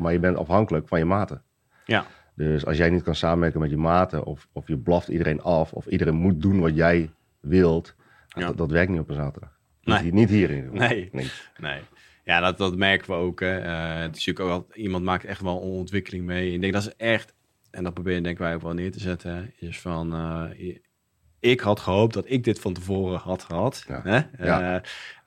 Maar 0.00 0.12
je 0.12 0.20
bent 0.20 0.36
afhankelijk 0.36 0.88
van 0.88 0.98
je 0.98 1.04
maten. 1.04 1.42
Ja. 1.84 2.06
Dus 2.34 2.66
als 2.66 2.76
jij 2.76 2.90
niet 2.90 3.02
kan 3.02 3.14
samenwerken 3.14 3.60
met 3.60 3.70
je 3.70 3.76
maten, 3.76 4.24
of, 4.24 4.48
of 4.52 4.68
je 4.68 4.78
blaft 4.78 5.08
iedereen 5.08 5.42
af, 5.42 5.72
of 5.72 5.86
iedereen 5.86 6.14
moet 6.14 6.42
doen 6.42 6.60
wat 6.60 6.74
jij 6.74 7.10
wilt, 7.40 7.94
ja. 8.28 8.46
dat, 8.46 8.56
dat, 8.56 8.70
werkt 8.70 8.90
niet 8.90 9.00
op 9.00 9.08
een 9.08 9.14
zaterdag. 9.14 9.58
Nee. 9.82 10.02
Niet, 10.02 10.12
niet 10.12 10.28
hier 10.28 10.50
in 10.50 10.56
ieder 10.56 10.70
geval. 10.70 10.88
Nee. 10.88 11.08
nee. 11.12 11.30
nee. 11.60 11.80
Ja, 12.24 12.40
dat, 12.40 12.58
dat 12.58 12.76
merken 12.76 13.10
we 13.10 13.16
ook. 13.16 13.40
Hè. 13.40 13.64
Uh, 13.64 14.00
het 14.00 14.16
is 14.16 14.26
natuurlijk 14.26 14.40
ook 14.40 14.48
wel, 14.48 14.82
iemand 14.82 15.04
maakt 15.04 15.24
echt 15.24 15.40
wel 15.40 15.62
een 15.62 15.68
ontwikkeling 15.68 16.24
mee. 16.24 16.52
Ik 16.52 16.60
denk 16.60 16.72
dat 16.72 16.82
is 16.82 16.96
echt, 16.96 17.34
en 17.70 17.84
dat 17.84 17.94
proberen 17.94 18.22
denk 18.22 18.38
wij 18.38 18.54
ook 18.54 18.62
wel 18.62 18.72
neer 18.72 18.92
te 18.92 19.00
zetten, 19.00 19.52
is 19.58 19.80
van, 19.80 20.14
uh, 20.14 20.76
ik 21.40 21.60
had 21.60 21.80
gehoopt 21.80 22.14
dat 22.14 22.24
ik 22.26 22.44
dit 22.44 22.60
van 22.60 22.72
tevoren 22.72 23.18
had 23.18 23.42
gehad. 23.42 23.84
Ja. 23.88 24.00
Hè? 24.02 24.44
Ja. 24.46 24.74
Uh, 24.74 24.80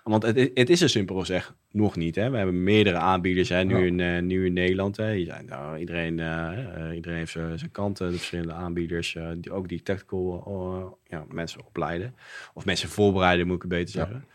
want 0.09 0.24
het, 0.24 0.51
het 0.53 0.69
is 0.69 0.81
er 0.81 0.89
simpel 0.89 1.25
zeg 1.25 1.55
nog 1.71 1.95
niet. 1.95 2.15
Hè? 2.15 2.29
We 2.29 2.38
hebben 2.38 2.63
meerdere 2.63 2.97
aanbieders 2.97 3.50
hè? 3.50 3.63
Nu, 3.63 3.77
Ja. 3.77 3.85
in, 3.85 4.00
uh, 4.00 4.21
nu 4.21 4.45
in 4.45 4.53
Nederland. 4.53 4.97
Hè? 4.97 5.09
Je 5.09 5.25
zei, 5.25 5.43
nou, 5.43 5.77
iedereen, 5.77 6.17
uh, 6.17 6.95
iedereen 6.95 7.17
heeft 7.17 7.31
zijn 7.31 7.71
kanten, 7.71 8.12
de 8.12 8.17
verschillende 8.17 8.53
aanbieders, 8.53 9.13
uh, 9.13 9.27
die 9.38 9.51
ook 9.51 9.67
die 9.67 9.81
tactical 9.81 11.00
ja, 11.07 11.25
mensen 11.29 11.65
opleiden. 11.65 12.15
Of 12.53 12.65
mensen 12.65 12.89
voorbereiden, 12.89 13.47
moet 13.47 13.55
ik 13.55 13.62
het 13.62 13.71
beter 13.71 13.89
zeggen. 13.89 14.25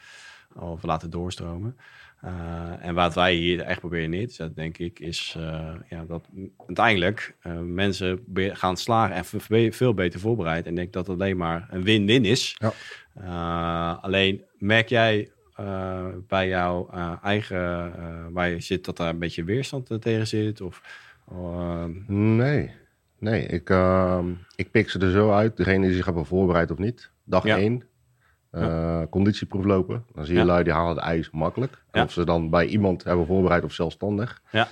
Ja. 0.54 0.60
Of 0.60 0.82
laten 0.82 1.10
doorstromen. 1.10 1.76
En 2.80 2.94
wat 2.94 3.14
wij 3.14 3.34
hier 3.34 3.60
echt 3.60 3.80
proberen 3.80 4.10
neer 4.10 4.28
te 4.28 4.34
zetten, 4.34 4.56
denk 4.56 4.78
ik, 4.78 4.98
is 4.98 5.36
ja, 5.88 6.04
dat 6.06 6.28
uiteindelijk 6.66 7.36
mensen 7.64 8.24
gaan 8.34 8.76
slagen 8.76 9.16
en 9.16 9.72
veel 9.72 9.94
beter 9.94 10.20
voorbereid. 10.20 10.64
En 10.64 10.70
ik 10.70 10.76
denk 10.76 10.92
dat 10.92 11.06
het 11.06 11.20
alleen 11.20 11.36
maar 11.36 11.68
een 11.70 11.82
win-win 11.82 12.24
is. 12.24 12.56
Ja. 13.14 13.92
alleen 13.92 14.44
merk 14.58 14.88
jij 14.88 15.30
uh, 15.60 16.06
bij 16.28 16.48
jouw 16.48 16.88
uh, 16.94 17.12
eigen, 17.22 17.92
uh, 17.98 18.04
waar 18.30 18.48
je 18.48 18.60
zit, 18.60 18.84
dat 18.84 18.96
daar 18.96 19.08
een 19.08 19.18
beetje 19.18 19.44
weerstand 19.44 20.00
tegen 20.00 20.26
zit? 20.26 20.60
Of, 20.60 20.82
nee, 22.06 22.74
nee. 23.18 23.46
Ik, 23.46 23.70
ehm, 23.70 24.26
ik 24.56 24.70
pik 24.70 24.90
ze 24.90 24.98
er 24.98 25.10
zo 25.10 25.32
uit, 25.32 25.56
degene 25.56 25.86
die 25.86 25.94
zich 25.96 26.04
hebben 26.04 26.26
voorbereid 26.26 26.70
of 26.70 26.78
niet. 26.78 27.10
Dag 27.24 27.44
Ja. 27.44 27.56
1, 27.58 27.82
Ja. 28.52 29.06
conditieproef 29.10 29.64
lopen. 29.64 30.04
Dan 30.14 30.24
zie 30.24 30.34
je 30.34 30.40
Ja. 30.40 30.46
lui 30.46 30.64
die 30.64 30.72
halen 30.72 30.94
het 30.96 31.04
ijs 31.04 31.30
makkelijk. 31.30 31.82
Of 31.92 32.12
ze 32.12 32.24
dan 32.24 32.50
bij 32.50 32.66
iemand 32.66 33.04
hebben 33.04 33.26
voorbereid 33.26 33.64
of 33.64 33.72
zelfstandig. 33.72 34.42
Ja. 34.50 34.68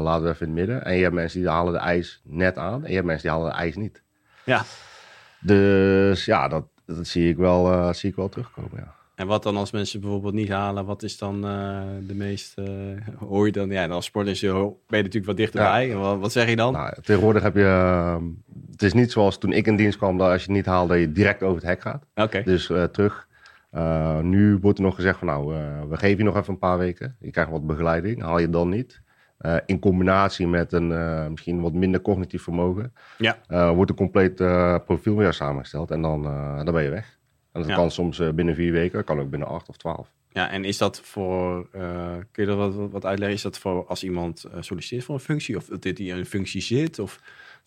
Laten 0.00 0.22
we 0.24 0.30
even 0.30 0.46
in 0.46 0.56
het 0.56 0.66
midden. 0.66 0.84
En 0.84 0.96
je 0.96 1.02
hebt 1.02 1.14
mensen 1.14 1.40
die 1.40 1.48
halen 1.48 1.72
de 1.72 1.78
ijs 1.78 2.20
net 2.24 2.58
aan. 2.58 2.82
En 2.84 2.88
je 2.88 2.94
hebt 2.94 3.06
mensen 3.06 3.28
die 3.28 3.36
halen 3.38 3.52
de 3.52 3.58
ijs 3.58 3.76
niet. 3.76 4.02
Ja. 4.44 4.62
Dus 5.40 6.24
ja, 6.24 6.48
dat, 6.48 6.64
dat 6.86 7.06
zie, 7.06 7.28
ik 7.28 7.36
wel, 7.36 7.72
uh, 7.72 7.92
zie 7.92 8.10
ik 8.10 8.16
wel 8.16 8.28
terugkomen, 8.28 8.70
ja. 8.74 8.94
En 9.18 9.26
wat 9.26 9.42
dan 9.42 9.56
als 9.56 9.70
mensen 9.70 10.00
bijvoorbeeld 10.00 10.34
niet 10.34 10.48
halen, 10.48 10.84
wat 10.84 11.02
is 11.02 11.18
dan 11.18 11.36
uh, 11.44 11.80
de 12.06 12.14
meest, 12.14 12.58
uh, 12.58 12.66
hoor 13.18 13.46
je 13.46 13.52
dan, 13.52 13.70
ja, 13.70 13.86
als 13.86 14.04
sporter 14.04 14.40
ben 14.40 14.74
je 14.86 14.96
natuurlijk 14.96 15.26
wat 15.26 15.36
dichterbij. 15.36 15.88
Ja. 15.88 15.96
Wat, 15.96 16.18
wat, 16.18 16.32
zeg 16.32 16.48
je 16.48 16.56
dan? 16.56 16.72
Nou, 16.72 16.94
tegenwoordig 17.02 17.42
heb 17.42 17.54
je, 17.54 17.60
uh, 17.60 18.16
het 18.70 18.82
is 18.82 18.92
niet 18.92 19.12
zoals 19.12 19.38
toen 19.38 19.52
ik 19.52 19.66
in 19.66 19.76
dienst 19.76 19.98
kwam, 19.98 20.18
dat 20.18 20.30
als 20.30 20.40
je 20.40 20.46
het 20.46 20.56
niet 20.56 20.66
haalt, 20.66 20.88
dat 20.88 20.98
je 20.98 21.12
direct 21.12 21.42
over 21.42 21.56
het 21.56 21.66
hek 21.66 21.80
gaat. 21.80 22.04
Oké. 22.14 22.22
Okay. 22.22 22.42
Dus 22.42 22.68
uh, 22.68 22.84
terug. 22.84 23.26
Uh, 23.72 24.18
nu 24.18 24.58
wordt 24.60 24.78
er 24.78 24.84
nog 24.84 24.94
gezegd 24.94 25.18
van 25.18 25.28
nou, 25.28 25.46
we 25.88 25.96
geven 25.96 26.18
je 26.18 26.24
nog 26.24 26.36
even 26.36 26.52
een 26.52 26.58
paar 26.58 26.78
weken. 26.78 27.16
Je 27.20 27.30
krijgt 27.30 27.50
wat 27.50 27.66
begeleiding, 27.66 28.22
haal 28.22 28.38
je 28.38 28.50
dan 28.50 28.68
niet. 28.68 29.02
In 29.66 29.78
combinatie 29.78 30.46
met 30.46 30.72
een 30.72 30.88
misschien 31.30 31.60
wat 31.60 31.72
minder 31.72 32.00
cognitief 32.00 32.42
vermogen, 32.42 32.94
ja. 33.18 33.38
wordt 33.74 33.90
een 33.90 33.96
compleet 33.96 34.34
profiel 34.84 35.16
weer 35.16 35.32
samengesteld 35.32 35.90
en 35.90 36.02
dan, 36.02 36.22
dan 36.64 36.72
ben 36.74 36.82
je 36.82 36.90
weg. 36.90 37.17
En 37.58 37.64
dat 37.64 37.76
Ja. 37.76 37.82
kan 37.82 37.90
soms 37.90 38.18
uh, 38.18 38.30
binnen 38.30 38.54
vier 38.54 38.72
weken, 38.72 39.04
kan 39.04 39.20
ook 39.20 39.30
binnen 39.30 39.48
acht 39.48 39.68
of 39.68 39.76
twaalf. 39.76 40.12
Ja, 40.32 40.50
en 40.50 40.64
is 40.64 40.78
dat 40.78 41.00
voor, 41.00 41.68
uh, 41.74 42.14
kun 42.32 42.44
je 42.44 42.46
dat 42.46 42.74
wat, 42.74 42.90
wat, 42.90 43.04
uitleggen? 43.04 43.36
Is 43.36 43.42
dat 43.42 43.58
voor 43.58 43.86
als 43.86 44.04
iemand 44.04 44.44
uh, 44.46 44.52
solliciteert 44.60 45.04
voor 45.04 45.14
een 45.14 45.20
functie 45.20 45.56
of 45.56 45.64
dat 45.64 45.82
dit 45.82 45.98
in 45.98 46.16
een 46.16 46.26
functie 46.26 46.60
zit? 46.60 46.98
Of... 46.98 47.20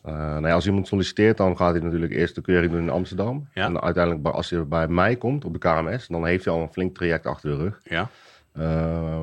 Uh, 0.06 0.14
nou 0.14 0.48
ja, 0.48 0.54
als 0.54 0.66
iemand 0.66 0.88
solliciteert, 0.88 1.38
dan 1.38 1.58
gaat 1.58 1.74
hij 1.74 1.84
natuurlijk 1.84 2.12
eerst 2.12 2.36
de 2.36 2.42
keuring 2.42 2.72
doen 2.72 2.82
in 2.82 2.90
Amsterdam. 2.90 3.48
Ja. 3.54 3.66
En 3.66 3.82
uiteindelijk, 3.82 4.28
als 4.28 4.50
hij 4.50 4.68
bij 4.68 4.88
mij 4.88 5.16
komt 5.16 5.46
op 5.46 5.54
de 5.54 5.60
KMS, 5.60 6.08
dan 6.08 6.26
heeft 6.26 6.46
hij 6.46 6.54
al 6.54 6.62
een 6.62 6.72
flink 6.72 6.96
traject 6.96 7.26
achter 7.26 7.50
de 7.50 7.56
rug. 7.56 7.80
Ja. 7.84 8.10
Uh, 8.58 9.22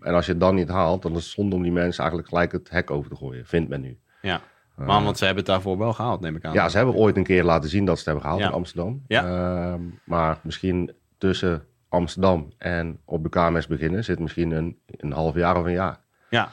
en 0.00 0.14
als 0.14 0.26
je 0.26 0.32
het 0.32 0.40
dan 0.40 0.54
niet 0.54 0.68
haalt, 0.68 1.02
dan 1.02 1.16
is 1.16 1.24
het 1.24 1.32
zonde 1.32 1.56
om 1.56 1.62
die 1.62 1.72
mensen 1.72 1.98
eigenlijk 1.98 2.28
gelijk 2.28 2.52
het 2.52 2.70
hek 2.70 2.90
over 2.90 3.10
te 3.10 3.16
gooien, 3.16 3.46
vindt 3.46 3.68
men 3.68 3.80
nu. 3.80 3.98
Ja. 4.22 4.40
Maar 4.86 5.02
want 5.02 5.18
ze 5.18 5.24
hebben 5.24 5.44
het 5.44 5.52
daarvoor 5.52 5.78
wel 5.78 5.92
gehaald, 5.92 6.20
neem 6.20 6.36
ik 6.36 6.44
aan. 6.44 6.52
Ja, 6.52 6.68
ze 6.68 6.76
hebben 6.76 6.94
ooit 6.94 7.16
een 7.16 7.24
keer 7.24 7.44
laten 7.44 7.70
zien 7.70 7.84
dat 7.84 7.98
ze 7.98 8.02
het 8.10 8.12
hebben 8.12 8.22
gehaald 8.22 8.40
in 8.52 8.56
Amsterdam. 8.58 9.02
Ja. 9.06 9.24
Uh, 9.24 9.74
maar 10.04 10.38
misschien 10.42 10.92
tussen 11.18 11.64
Amsterdam 11.88 12.52
en 12.58 13.00
op 13.04 13.22
de 13.22 13.28
KMS 13.28 13.66
beginnen 13.66 14.04
zit 14.04 14.18
misschien 14.18 14.50
een, 14.50 14.78
een 14.86 15.12
half 15.12 15.34
jaar 15.34 15.56
of 15.58 15.64
een 15.64 15.72
jaar. 15.72 15.98
Ja. 16.30 16.48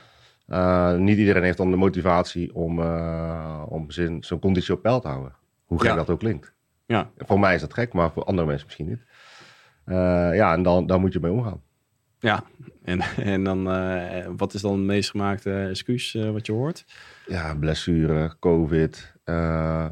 Uh, 0.47 0.93
niet 0.93 1.17
iedereen 1.17 1.43
heeft 1.43 1.57
dan 1.57 1.71
de 1.71 1.77
motivatie 1.77 2.55
om, 2.55 2.79
uh, 2.79 3.63
om 3.67 3.91
zijn, 3.91 4.23
zijn 4.23 4.39
conditie 4.39 4.73
op 4.73 4.81
peil 4.81 4.99
te 4.99 5.07
houden. 5.07 5.33
Hoe 5.65 5.79
gek 5.79 5.89
Ja. 5.89 5.95
dat 5.95 6.09
ook 6.09 6.19
klinkt. 6.19 6.53
Ja. 6.85 7.09
Voor 7.17 7.39
mij 7.39 7.55
is 7.55 7.61
dat 7.61 7.73
gek, 7.73 7.93
maar 7.93 8.11
voor 8.11 8.23
andere 8.23 8.47
mensen 8.47 8.65
misschien 8.65 8.87
niet. 8.87 9.03
Uh, 9.85 9.95
ja, 10.35 10.53
en 10.53 10.63
dan, 10.63 10.87
daar 10.87 10.99
moet 10.99 11.13
je 11.13 11.19
mee 11.19 11.31
omgaan. 11.31 11.61
Ja. 12.19 12.43
En, 12.83 12.99
en 13.33 13.43
dan, 13.43 13.67
uh, 13.75 14.25
wat 14.37 14.53
is 14.53 14.61
dan 14.61 14.71
het 14.71 14.81
meest 14.81 15.09
gemaakte 15.09 15.67
excuus 15.69 16.13
uh, 16.13 16.29
wat 16.29 16.45
je 16.45 16.51
hoort? 16.51 16.85
Ja, 17.27 17.55
blessure, 17.55 18.35
covid. 18.39 19.13
Uh, 19.25 19.87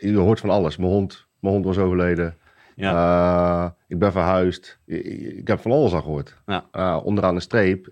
je 0.00 0.16
hoort 0.16 0.40
van 0.40 0.50
alles. 0.50 0.76
Mijn 0.76 0.90
hond, 0.90 1.26
mijn 1.40 1.54
hond 1.54 1.64
was 1.66 1.78
overleden. 1.78 2.36
Ja. 2.76 3.76
Ik 3.88 3.98
ben 3.98 4.12
verhuisd. 4.12 4.78
Ik 4.84 5.48
heb 5.48 5.60
van 5.60 5.70
alles 5.72 5.92
al 5.92 6.00
gehoord. 6.02 6.36
Ja. 6.46 6.98
Onderaan 6.98 7.34
de 7.34 7.40
streep 7.40 7.90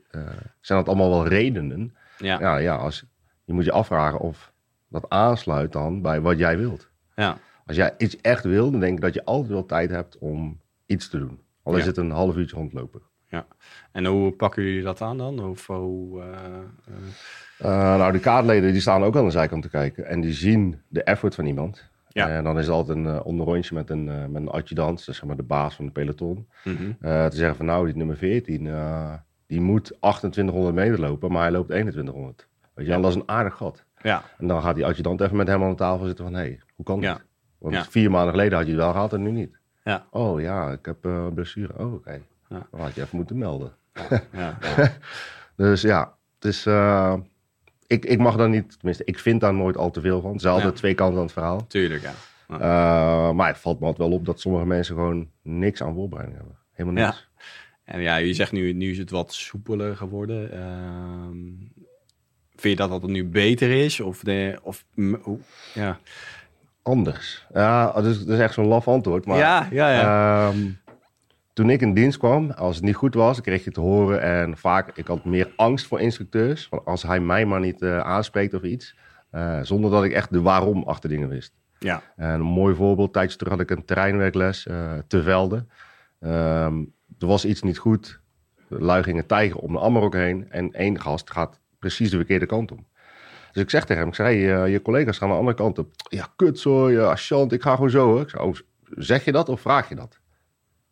zijn 0.60 0.78
dat 0.78 0.88
allemaal 0.88 1.10
wel 1.10 1.26
redenen. 1.26 1.96
Ja. 2.18 2.40
Ja, 2.40 2.56
ja 2.56 2.76
als, 2.76 3.04
je 3.44 3.52
moet 3.52 3.64
je 3.64 3.72
afvragen 3.72 4.20
of 4.20 4.52
dat 4.88 5.08
aansluit 5.08 5.72
dan 5.72 6.02
bij 6.02 6.20
wat 6.20 6.38
jij 6.38 6.58
wilt. 6.58 6.90
Ja. 7.16 7.38
Als 7.66 7.76
jij 7.76 7.94
iets 7.98 8.20
echt 8.20 8.44
wil, 8.44 8.70
dan 8.70 8.80
denk 8.80 8.94
ik 8.96 9.00
dat 9.00 9.14
je 9.14 9.24
altijd 9.24 9.52
wel 9.52 9.66
tijd 9.66 9.90
hebt 9.90 10.18
om 10.18 10.60
iets 10.86 11.08
te 11.08 11.18
doen. 11.18 11.40
Al 11.62 11.74
is 11.74 11.80
Ja. 11.82 11.86
het 11.86 11.96
een 11.96 12.10
half 12.10 12.36
uurtje 12.36 12.56
rondlopen. 12.56 13.02
Ja. 13.28 13.46
En 13.92 14.04
hoe 14.06 14.32
pakken 14.32 14.62
jullie 14.62 14.82
dat 14.82 15.00
aan 15.00 15.18
dan? 15.18 15.44
Of 15.44 15.66
hoe... 15.66 16.20
Uh, 16.22 16.24
Uh, 17.62 17.68
nou, 17.96 18.12
de 18.12 18.18
kaartleden 18.18 18.72
die 18.72 18.80
staan 18.80 19.02
ook 19.04 19.16
aan 19.16 19.24
de 19.24 19.30
zijkant 19.30 19.62
te 19.62 19.68
kijken. 19.70 20.06
En 20.06 20.20
die 20.20 20.32
zien 20.32 20.80
de 20.88 21.02
effort 21.02 21.34
van 21.34 21.46
iemand. 21.46 21.88
Ja. 22.08 22.28
En 22.28 22.44
dan 22.44 22.58
is 22.58 22.66
het 22.66 22.74
altijd 22.74 22.96
een 22.98 23.04
uh, 23.04 23.20
onderrondje 23.24 23.74
met 23.74 23.90
een, 23.90 24.06
uh, 24.06 24.24
met 24.26 24.42
een 24.42 24.48
adjudant, 24.48 25.06
dus 25.06 25.16
zeg 25.16 25.24
maar 25.24 25.36
de 25.36 25.42
baas 25.42 25.74
van 25.74 25.84
de 25.84 25.90
peloton. 25.92 26.48
mm 26.64 26.76
-hmm. 26.76 26.96
te 27.00 27.36
zeggen 27.36 27.56
van 27.56 27.66
nou, 27.66 27.86
die 27.86 27.96
nummer 27.96 28.16
14, 28.16 28.70
die 29.46 29.60
moet 29.60 29.84
2800 29.84 30.74
meter 30.74 31.00
lopen, 31.00 31.32
maar 31.32 31.42
hij 31.42 31.50
loopt 31.50 31.68
2100. 31.68 32.48
Weet 32.74 32.84
je, 32.84 32.90
Ja. 32.90 32.96
en 32.96 33.02
dat 33.02 33.10
is 33.10 33.16
een 33.16 33.28
aardig 33.28 33.54
gat. 33.54 33.84
Ja. 34.02 34.22
En 34.38 34.46
dan 34.46 34.62
gaat 34.62 34.74
die 34.74 34.86
adjudant 34.86 35.20
even 35.20 35.36
met 35.36 35.48
hem 35.48 35.62
aan 35.62 35.70
de 35.70 35.76
tafel 35.76 36.06
zitten 36.06 36.24
van 36.24 36.34
hé, 36.34 36.40
hey, 36.40 36.60
hoe 36.74 36.84
kan 36.84 37.00
Ja. 37.00 37.12
dat? 37.12 37.22
Want 37.58 37.88
vier 37.88 38.10
maanden 38.10 38.30
geleden 38.30 38.56
had 38.58 38.66
je 38.66 38.72
het 38.72 38.80
wel 38.82 38.92
gehad 38.92 39.12
en 39.12 39.22
nu 39.22 39.30
niet. 39.30 39.58
Ja. 39.84 40.06
Oh 40.10 40.40
ja, 40.40 40.70
ik 40.70 40.86
heb 40.86 41.08
blessure. 41.34 41.78
Oh, 41.78 41.86
oké. 41.86 41.94
Okay. 41.94 42.22
Ja. 42.48 42.66
Dan 42.70 42.80
had 42.80 42.94
je 42.94 43.02
even 43.02 43.16
moeten 43.16 43.38
melden. 43.38 43.72
Ja. 44.32 44.58
dus 45.56 45.82
ja, 45.82 46.14
het 46.34 46.44
is... 46.44 46.66
Uh, 46.66 47.14
ik, 47.86 48.04
ik 48.04 48.18
mag 48.18 48.36
daar 48.36 48.48
niet, 48.48 48.76
tenminste, 48.76 49.04
ik 49.04 49.18
vind 49.18 49.40
daar 49.40 49.54
nooit 49.54 49.76
al 49.76 49.90
te 49.90 50.00
veel 50.00 50.20
van. 50.20 50.34
Ja. 50.38 50.70
twee 50.70 50.94
kanten 50.94 51.16
aan 51.16 51.22
het 51.24 51.32
verhaal. 51.32 51.66
Tuurlijk, 51.66 52.02
ja. 52.02 52.12
Uh, 52.50 53.32
maar 53.32 53.48
het 53.48 53.58
valt 53.58 53.80
me 53.80 53.86
altijd 53.86 54.08
wel 54.08 54.18
op 54.18 54.26
dat 54.26 54.40
sommige 54.40 54.66
mensen 54.66 54.94
gewoon 54.94 55.30
niks 55.42 55.82
aan 55.82 55.94
voorbereiding 55.94 56.38
hebben. 56.38 56.58
Helemaal 56.72 57.04
niks. 57.04 57.28
En 57.84 58.00
ja, 58.00 58.16
je 58.16 58.34
zegt 58.34 58.52
nu, 58.52 58.72
nu 58.72 58.90
is 58.90 58.98
het 58.98 59.10
wat 59.10 59.34
soepeler 59.34 59.96
geworden. 59.96 60.52
Ehm, 60.52 61.36
vind 62.54 62.78
je 62.78 62.86
dat 62.88 62.90
dat 62.90 63.10
nu 63.10 63.24
beter 63.24 63.70
is? 63.70 64.00
Of, 64.00 64.20
de, 64.20 64.58
of? 64.62 64.84
Ja. 65.74 65.98
Anders. 66.82 67.46
Ja, 67.54 67.92
dat 67.92 68.04
is, 68.04 68.18
dat 68.18 68.28
is 68.28 68.38
echt 68.38 68.54
zo'n 68.54 68.66
laf 68.66 68.88
antwoord. 68.88 69.26
Maar, 69.26 69.38
ja, 69.38 69.68
ja, 69.70 69.90
ja. 69.90 70.48
ehm, 70.48 70.70
toen 71.56 71.70
ik 71.70 71.80
in 71.80 71.94
dienst 71.94 72.18
kwam, 72.18 72.50
als 72.50 72.76
het 72.76 72.84
niet 72.84 72.94
goed 72.94 73.14
was, 73.14 73.40
kreeg 73.40 73.64
je 73.64 73.70
te 73.70 73.80
horen. 73.80 74.22
En 74.22 74.56
vaak, 74.56 74.96
ik 74.96 75.06
had 75.06 75.24
meer 75.24 75.52
angst 75.56 75.86
voor 75.86 76.00
instructeurs. 76.00 76.68
Want 76.68 76.84
als 76.84 77.02
hij 77.02 77.20
mij 77.20 77.46
maar 77.46 77.60
niet 77.60 77.82
eh, 77.82 77.98
aanspreekt 77.98 78.54
of 78.54 78.62
iets. 78.62 78.96
eh, 79.30 79.58
zonder 79.62 79.90
dat 79.90 80.04
ik 80.04 80.12
echt 80.12 80.32
de 80.32 80.40
waarom 80.40 80.82
achter 80.82 81.08
dingen 81.08 81.28
wist. 81.28 81.52
Ja. 81.78 82.02
En 82.16 82.28
een 82.28 82.40
mooi 82.40 82.74
voorbeeld, 82.74 83.12
tijdens 83.12 83.36
terug 83.36 83.52
had 83.52 83.62
ik 83.62 83.70
een 83.70 83.84
terreinwerkles 83.84 84.66
eh, 84.66 84.92
te 85.06 85.22
velden. 85.22 85.68
Ehm, 86.20 86.78
er 87.18 87.26
was 87.26 87.44
iets 87.44 87.62
niet 87.62 87.78
goed. 87.78 88.20
De 88.68 88.80
lui 88.80 89.02
gingen 89.02 89.26
tijger 89.26 89.58
om 89.58 89.72
de 89.72 89.80
Amarok 89.80 90.14
heen. 90.14 90.50
En 90.50 90.72
één 90.72 91.00
gast 91.00 91.30
gaat 91.30 91.60
precies 91.78 92.10
de 92.10 92.16
verkeerde 92.16 92.46
kant 92.46 92.72
om. 92.72 92.86
Dus 93.52 93.62
ik 93.62 93.70
zeg 93.70 93.84
tegen 93.84 93.98
hem, 93.98 94.08
ik 94.08 94.14
zei, 94.14 94.44
hey, 94.44 94.70
je 94.70 94.82
collega's 94.82 95.18
gaan 95.18 95.28
de 95.28 95.34
andere 95.34 95.56
kant 95.56 95.78
op. 95.78 95.90
Ja, 96.08 96.28
kut 96.36 96.58
zo, 96.58 96.90
ja, 96.90 97.10
ik 97.48 97.62
ga 97.62 97.74
gewoon 97.74 97.90
zo. 97.90 98.06
Hoor. 98.06 98.20
Ik 98.20 98.30
zei, 98.30 98.42
oh, 98.42 98.54
zeg 98.96 99.24
je 99.24 99.32
dat 99.32 99.48
of 99.48 99.60
vraag 99.60 99.88
je 99.88 99.94
dat? 99.94 100.20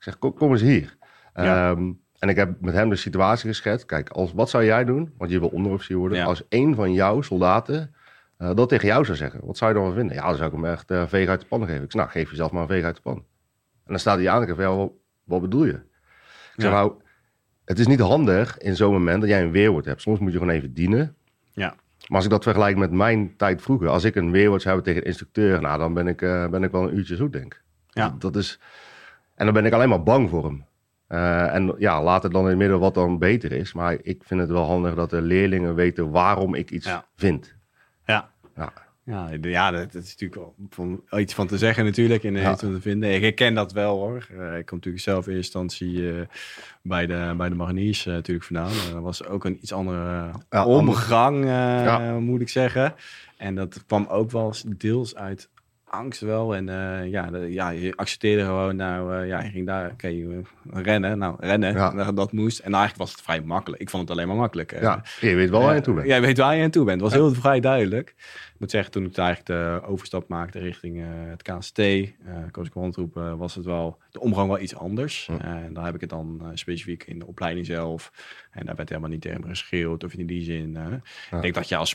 Zeg, 0.05 0.19
kom, 0.19 0.35
kom 0.35 0.53
eens 0.53 0.61
hier. 0.61 0.97
Ja. 1.35 1.71
Ehm, 1.71 1.93
en 2.19 2.29
ik 2.29 2.37
heb 2.37 2.61
met 2.61 2.75
hem 2.75 2.89
de 2.89 2.97
situatie 2.97 3.49
geschetst. 3.49 3.87
Kijk, 3.87 4.11
als, 4.11 4.33
wat 4.33 4.51
zou 4.51 4.65
jij 4.65 4.85
doen? 4.85 5.15
Want 5.19 5.31
je 5.31 5.41
wil 5.41 5.49
onderofficier 5.49 5.97
worden. 5.97 6.19
Ja. 6.19 6.25
Als 6.25 6.49
één 6.49 6.75
van 6.75 6.93
jouw 6.93 7.23
soldaten 7.23 7.95
eh, 8.37 8.55
dat 8.55 8.69
tegen 8.69 8.89
jou 8.89 9.05
zou 9.05 9.17
zeggen. 9.17 9.41
Wat 9.45 9.57
zou 9.57 9.71
je 9.71 9.77
dan 9.77 9.87
wel 9.87 9.97
vinden? 9.97 10.17
Ja, 10.17 10.27
dan 10.27 10.37
zou 10.37 10.49
ik 10.49 10.55
hem 10.55 10.65
echt 10.65 10.91
eh 10.91 11.07
veeg 11.07 11.29
uit 11.29 11.41
de 11.41 11.47
pan 11.47 11.61
geven. 11.67 11.83
Ik 11.83 11.91
zeg, 11.91 12.01
nou, 12.01 12.09
geef 12.09 12.31
jezelf 12.31 12.51
maar 12.53 12.63
een 12.63 12.69
veeg 12.69 12.85
uit 12.85 12.97
de 12.97 13.03
pan. 13.03 13.17
En 13.17 13.91
dan 13.91 13.99
staat 13.99 14.19
hij 14.19 14.29
aan 14.29 14.43
en 14.43 14.49
ik 14.49 14.55
zeg, 14.57 14.67
wat, 14.67 14.93
wat 15.25 15.41
bedoel 15.41 15.65
je? 15.65 15.73
Ik 15.73 16.61
zeg, 16.61 16.71
Ja. 16.71 16.77
nou, 16.77 16.93
het 17.65 17.79
is 17.79 17.87
niet 17.87 18.01
handig 18.01 18.59
in 18.59 18.77
zo'n 18.77 18.93
moment 18.93 19.21
dat 19.21 19.31
jij 19.31 19.43
een 19.43 19.51
weerwoord 19.51 19.85
hebt. 19.85 20.01
Soms 20.01 20.19
moet 20.19 20.33
je 20.33 20.39
gewoon 20.39 20.55
even 20.55 20.75
dienen. 20.75 21.17
Ja. 21.53 21.75
Maar 22.07 22.17
als 22.17 22.25
ik 22.25 22.31
dat 22.31 22.43
vergelijk 22.43 22.77
met 22.77 22.91
mijn 22.91 23.37
tijd 23.37 23.63
vroeger, 23.63 23.89
als 23.89 24.05
ik 24.05 24.15
een 24.15 24.31
weerwoord 24.31 24.63
zou 24.63 24.75
hebben 24.75 24.93
tegen 24.93 25.01
een 25.01 25.13
instructeur, 25.13 25.61
nou, 25.61 25.79
dan 25.79 25.95
ben 25.95 26.07
ik, 26.07 26.23
eh, 26.23 26.49
ben 26.49 26.63
ik 26.63 26.71
wel 26.71 26.83
een 26.83 26.97
uurtje 26.97 27.17
zoet, 27.17 27.33
denk 27.33 27.45
ik. 27.55 27.63
Ja. 27.89 28.09
Dat, 28.09 28.21
dat 28.21 28.37
is, 28.37 28.61
en 29.35 29.45
dan 29.45 29.55
ben 29.55 29.65
ik 29.65 29.73
alleen 29.73 29.89
maar 29.89 30.03
bang 30.03 30.31
voor 30.31 30.45
hem. 30.45 30.65
Eh, 31.07 31.55
en 31.55 31.75
ja, 31.79 32.03
laat 32.03 32.23
het 32.23 32.33
dan 32.33 32.43
in 32.43 32.49
het 32.49 32.59
midden 32.59 32.79
wat 32.81 32.95
dan 32.95 33.19
beter 33.19 33.53
is. 33.53 33.73
Maar 33.73 33.97
ik 34.03 34.23
vind 34.25 34.41
het 34.41 34.51
wel 34.51 34.65
handig 34.65 34.95
dat 34.95 35.11
de 35.11 35.21
leerlingen 35.23 35.75
weten 35.75 36.11
waarom 36.11 36.55
ik 36.55 36.71
iets 36.71 36.87
Ja. 36.87 37.05
vind. 37.17 37.55
Ja. 38.07 38.29
Ja. 38.57 38.73
Ja, 39.07 39.29
ja 39.43 39.71
dat, 39.71 39.93
dat 39.93 40.03
is 40.03 40.11
natuurlijk 40.11 40.41
wel 40.41 40.55
van, 40.71 41.03
iets 41.21 41.35
van 41.35 41.47
te 41.47 41.59
zeggen 41.59 41.85
natuurlijk 41.85 42.25
en 42.25 42.35
Ja. 42.35 42.53
iets 42.53 42.63
van 42.63 42.73
te 42.75 42.81
vinden. 42.81 43.15
Ik 43.15 43.23
herken 43.23 43.55
dat 43.55 43.73
wel 43.73 43.97
hoor. 43.99 44.27
Eh, 44.39 44.59
ik 44.59 44.67
kom 44.67 44.77
natuurlijk 44.77 45.05
zelf 45.05 45.27
in 45.27 45.35
eerste 45.37 45.59
instantie 45.59 46.11
eh, 46.13 46.27
bij, 46.83 47.07
de, 47.07 47.35
bij 47.37 47.49
de 47.49 47.55
mariniers 47.55 48.07
eh, 48.07 48.13
natuurlijk 48.13 48.47
vandaan. 48.47 48.71
Eh, 48.71 48.93
dat 48.93 49.03
was 49.03 49.25
ook 49.27 49.45
een 49.45 49.59
iets 49.61 49.73
andere 49.73 50.31
omgang, 50.67 51.45
eh, 51.45 51.51
Ja. 51.85 52.19
moet 52.19 52.41
ik 52.41 52.49
zeggen. 52.49 52.95
En 53.37 53.55
dat 53.55 53.85
kwam 53.87 54.07
ook 54.07 54.31
wel 54.31 54.47
eens 54.47 54.65
deels 54.67 55.17
uit 55.17 55.49
angst 55.95 56.21
wel. 56.21 56.55
En 56.55 56.69
eh, 56.69 57.11
ja, 57.11 57.31
de- 57.31 57.53
ja, 57.53 57.69
je 57.71 57.97
accepteerde 57.97 58.45
gewoon, 58.45 58.77
nou 58.77 59.17
eh, 59.17 59.29
ja, 59.29 59.43
je 59.43 59.51
ging 59.51 59.67
daar, 59.67 59.91
oké, 59.91 60.09
eh, 60.09 60.37
rennen. 60.73 61.19
Nou, 61.19 61.37
rennen, 61.39 61.73
Ja. 61.75 61.91
dat, 61.91 62.17
dat 62.17 62.33
moest. 62.33 62.59
En 62.59 62.73
eigenlijk 62.73 62.97
was 63.03 63.11
het 63.13 63.21
vrij 63.21 63.41
makkelijk. 63.41 63.83
Ik 63.83 63.91
vond 63.91 64.03
het 64.09 64.17
alleen 64.17 64.29
maar 64.29 64.37
makkelijk. 64.37 64.81
Ja, 64.81 65.03
je 65.21 65.35
weet 65.35 65.51
wel 65.51 65.61
waar 65.61 65.71
je 65.71 65.77
aan 65.77 65.83
toe 65.83 65.95
bent. 65.95 66.07
Jij 66.07 66.21
weet 66.21 66.39
waar 66.39 66.57
je 66.57 66.63
aan 66.63 66.71
toe 66.71 66.85
bent. 66.85 67.01
Het 67.01 67.11
was 67.11 67.21
heel 67.21 67.35
vrij 67.35 67.61
duidelijk. 67.61 68.15
Ik 68.55 68.61
moet 68.61 68.71
zeggen, 68.71 68.93
toen 68.93 69.05
ik 69.05 69.17
eigenlijk 69.17 69.47
de 69.47 69.87
overstap 69.89 70.29
maakte 70.29 70.59
richting 70.59 71.05
het 71.07 71.43
KST, 71.43 71.79
eh 71.79 72.13
Koos 72.51 72.69
eh, 73.15 73.35
was 73.37 73.55
het 73.55 73.65
wel 73.65 73.99
de 74.11 74.21
omgang 74.21 74.49
wel 74.49 74.59
iets 74.61 74.77
anders. 74.77 75.27
Hm. 75.27 75.47
En 75.47 75.73
daar 75.73 75.85
heb 75.85 75.95
ik 75.95 76.01
het 76.01 76.11
dan 76.11 76.51
specifiek 76.55 77.05
in 77.05 77.19
de 77.19 77.27
opleiding 77.27 77.67
zelf. 77.67 78.13
En 78.51 78.67
daar 78.67 78.75
werd 78.77 78.89
helemaal 78.89 79.11
niet 79.11 79.21
tegen 79.21 79.41
me 79.41 79.49
geschreeuwd 79.49 80.05
of 80.05 80.13
in 80.15 80.27
die 80.27 80.43
zin. 80.43 80.77
Ik 81.31 81.41
denk 81.41 81.55
dat 81.55 81.69
je 81.69 81.77
als 81.77 81.95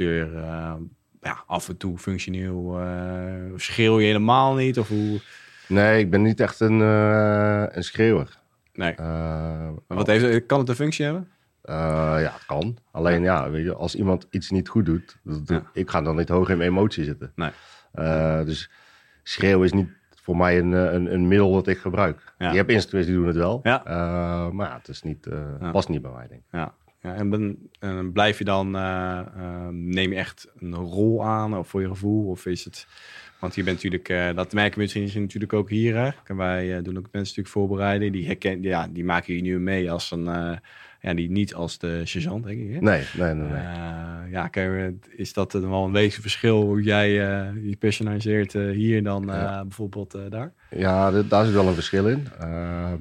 uh, 0.00 0.74
ja, 1.20 1.42
af 1.46 1.68
en 1.68 1.76
toe 1.76 1.98
functioneel 1.98 2.80
eh, 2.80 3.34
schreeuw 3.56 3.98
je 4.00 4.06
helemaal 4.06 4.54
niet 4.54 4.78
of 4.78 4.88
hoe... 4.88 5.20
Nee, 5.68 5.98
ik 6.00 6.10
ben 6.10 6.22
niet 6.22 6.40
echt 6.40 6.60
een, 6.60 6.80
eh, 6.80 7.64
een 7.68 7.84
schreeuwer. 7.84 8.38
Nee. 8.72 8.92
Eh, 8.94 9.68
wat 9.86 10.06
heeft, 10.06 10.46
kan 10.46 10.58
het 10.58 10.68
een 10.68 10.74
functie 10.74 11.04
hebben? 11.04 11.28
Ja, 11.62 12.18
het 12.32 12.46
kan. 12.46 12.76
Alleen 12.90 13.22
ja, 13.22 13.50
weet 13.50 13.64
je, 13.64 13.74
als 13.74 13.94
iemand 13.94 14.26
iets 14.30 14.50
niet 14.50 14.68
goed 14.68 14.86
doet, 14.86 15.18
dat- 15.22 15.40
Ja. 15.48 15.62
ik 15.72 15.90
ga 15.90 16.02
dan 16.02 16.16
niet 16.16 16.28
hoog 16.28 16.48
in 16.48 16.56
mijn 16.56 16.70
emotie 16.70 17.04
zitten. 17.04 17.32
Nee. 17.34 17.50
Dus 18.44 18.70
schreeuwen 19.22 19.64
is 19.64 19.72
niet 19.72 19.88
voor 20.22 20.36
mij 20.36 20.58
een, 20.58 20.72
een, 20.72 21.12
een 21.12 21.28
middel 21.28 21.52
dat 21.52 21.66
ik 21.66 21.78
gebruik. 21.78 22.34
Ja. 22.38 22.50
Je 22.50 22.56
hebt 22.56 22.70
instructeurs 22.70 23.06
die 23.06 23.14
doen 23.14 23.26
het 23.26 23.36
wel, 23.36 23.60
Ja. 23.62 23.84
Eh, 23.84 24.50
maar 24.50 24.74
het 24.74 24.88
is 24.88 25.02
niet, 25.02 25.28
past 25.72 25.88
niet 25.88 26.02
bij 26.02 26.10
mij, 26.10 26.26
denk 26.28 26.40
ik. 26.40 26.46
Ja. 26.52 26.74
Ja, 27.02 27.14
en, 27.14 27.30
ben, 27.30 27.58
en 27.78 28.12
blijf 28.12 28.38
je 28.38 28.44
dan, 28.44 28.76
eh, 28.76 29.18
eh, 29.36 29.68
neem 29.70 30.10
je 30.12 30.16
echt 30.18 30.48
een 30.58 30.74
rol 30.74 31.24
aan 31.24 31.56
of 31.56 31.68
voor 31.68 31.80
je 31.80 31.88
gevoel? 31.88 32.26
Of 32.30 32.46
is 32.46 32.64
het, 32.64 32.86
want 33.38 33.54
je 33.54 33.62
bent 33.62 33.76
natuurlijk, 33.76 34.08
eh, 34.08 34.34
dat 34.36 34.52
merken 34.52 34.74
we 34.74 34.80
misschien 34.80 35.22
natuurlijk 35.22 35.52
ook 35.52 35.70
hier. 35.70 35.96
Hè? 35.96 36.10
En 36.24 36.36
wij 36.36 36.76
eh, 36.76 36.82
doen 36.84 36.96
ook 36.98 37.02
mensen 37.12 37.18
natuurlijk 37.36 37.48
voorbereiden. 37.48 38.12
Die, 38.12 38.26
herken, 38.26 38.62
ja, 38.62 38.88
die 38.90 39.04
maken 39.04 39.34
je 39.34 39.42
nu 39.42 39.58
mee 39.60 39.90
als 39.90 40.10
een, 40.10 40.28
eh, 40.28 40.52
ja, 41.00 41.14
die 41.14 41.30
niet 41.30 41.54
als 41.54 41.78
de 41.78 42.00
sergeant, 42.04 42.44
denk 42.44 42.60
ik. 42.60 42.72
Hè? 42.74 42.80
Nee, 42.80 43.02
nee, 43.16 43.34
nee. 43.34 43.48
nee. 43.48 43.58
Eh, 43.62 44.30
ja, 44.30 44.48
kijk, 44.48 44.92
is 45.16 45.32
dat 45.32 45.52
dan 45.52 45.70
wel 45.70 45.84
een 45.84 45.92
wezenlijk 45.92 46.20
verschil 46.22 46.62
hoe 46.62 46.82
jij 46.82 47.08
eh, 47.08 47.68
je 47.68 47.76
personaliseert 47.76 48.54
eh, 48.54 48.70
hier 48.70 49.02
dan 49.02 49.30
eh, 49.30 49.36
Ja. 49.36 49.62
bijvoorbeeld 49.64 50.14
eh, 50.14 50.20
daar? 50.30 50.52
Ja, 50.70 51.22
daar 51.22 51.44
zit 51.44 51.54
wel 51.54 51.66
een 51.68 51.74
verschil 51.74 52.08
in. 52.08 52.26
Ehm, 52.38 52.98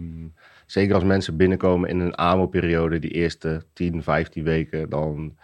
zeker 0.72 0.96
als 0.96 1.04
mensen 1.04 1.38
binnenkomen 1.38 1.90
in 1.90 2.00
een 2.00 2.16
AMO-periode, 2.16 3.00
die 3.00 3.12
eerste 3.12 3.64
10, 3.74 4.04
15 4.04 4.44
weken, 4.44 4.90
dan 4.90 5.38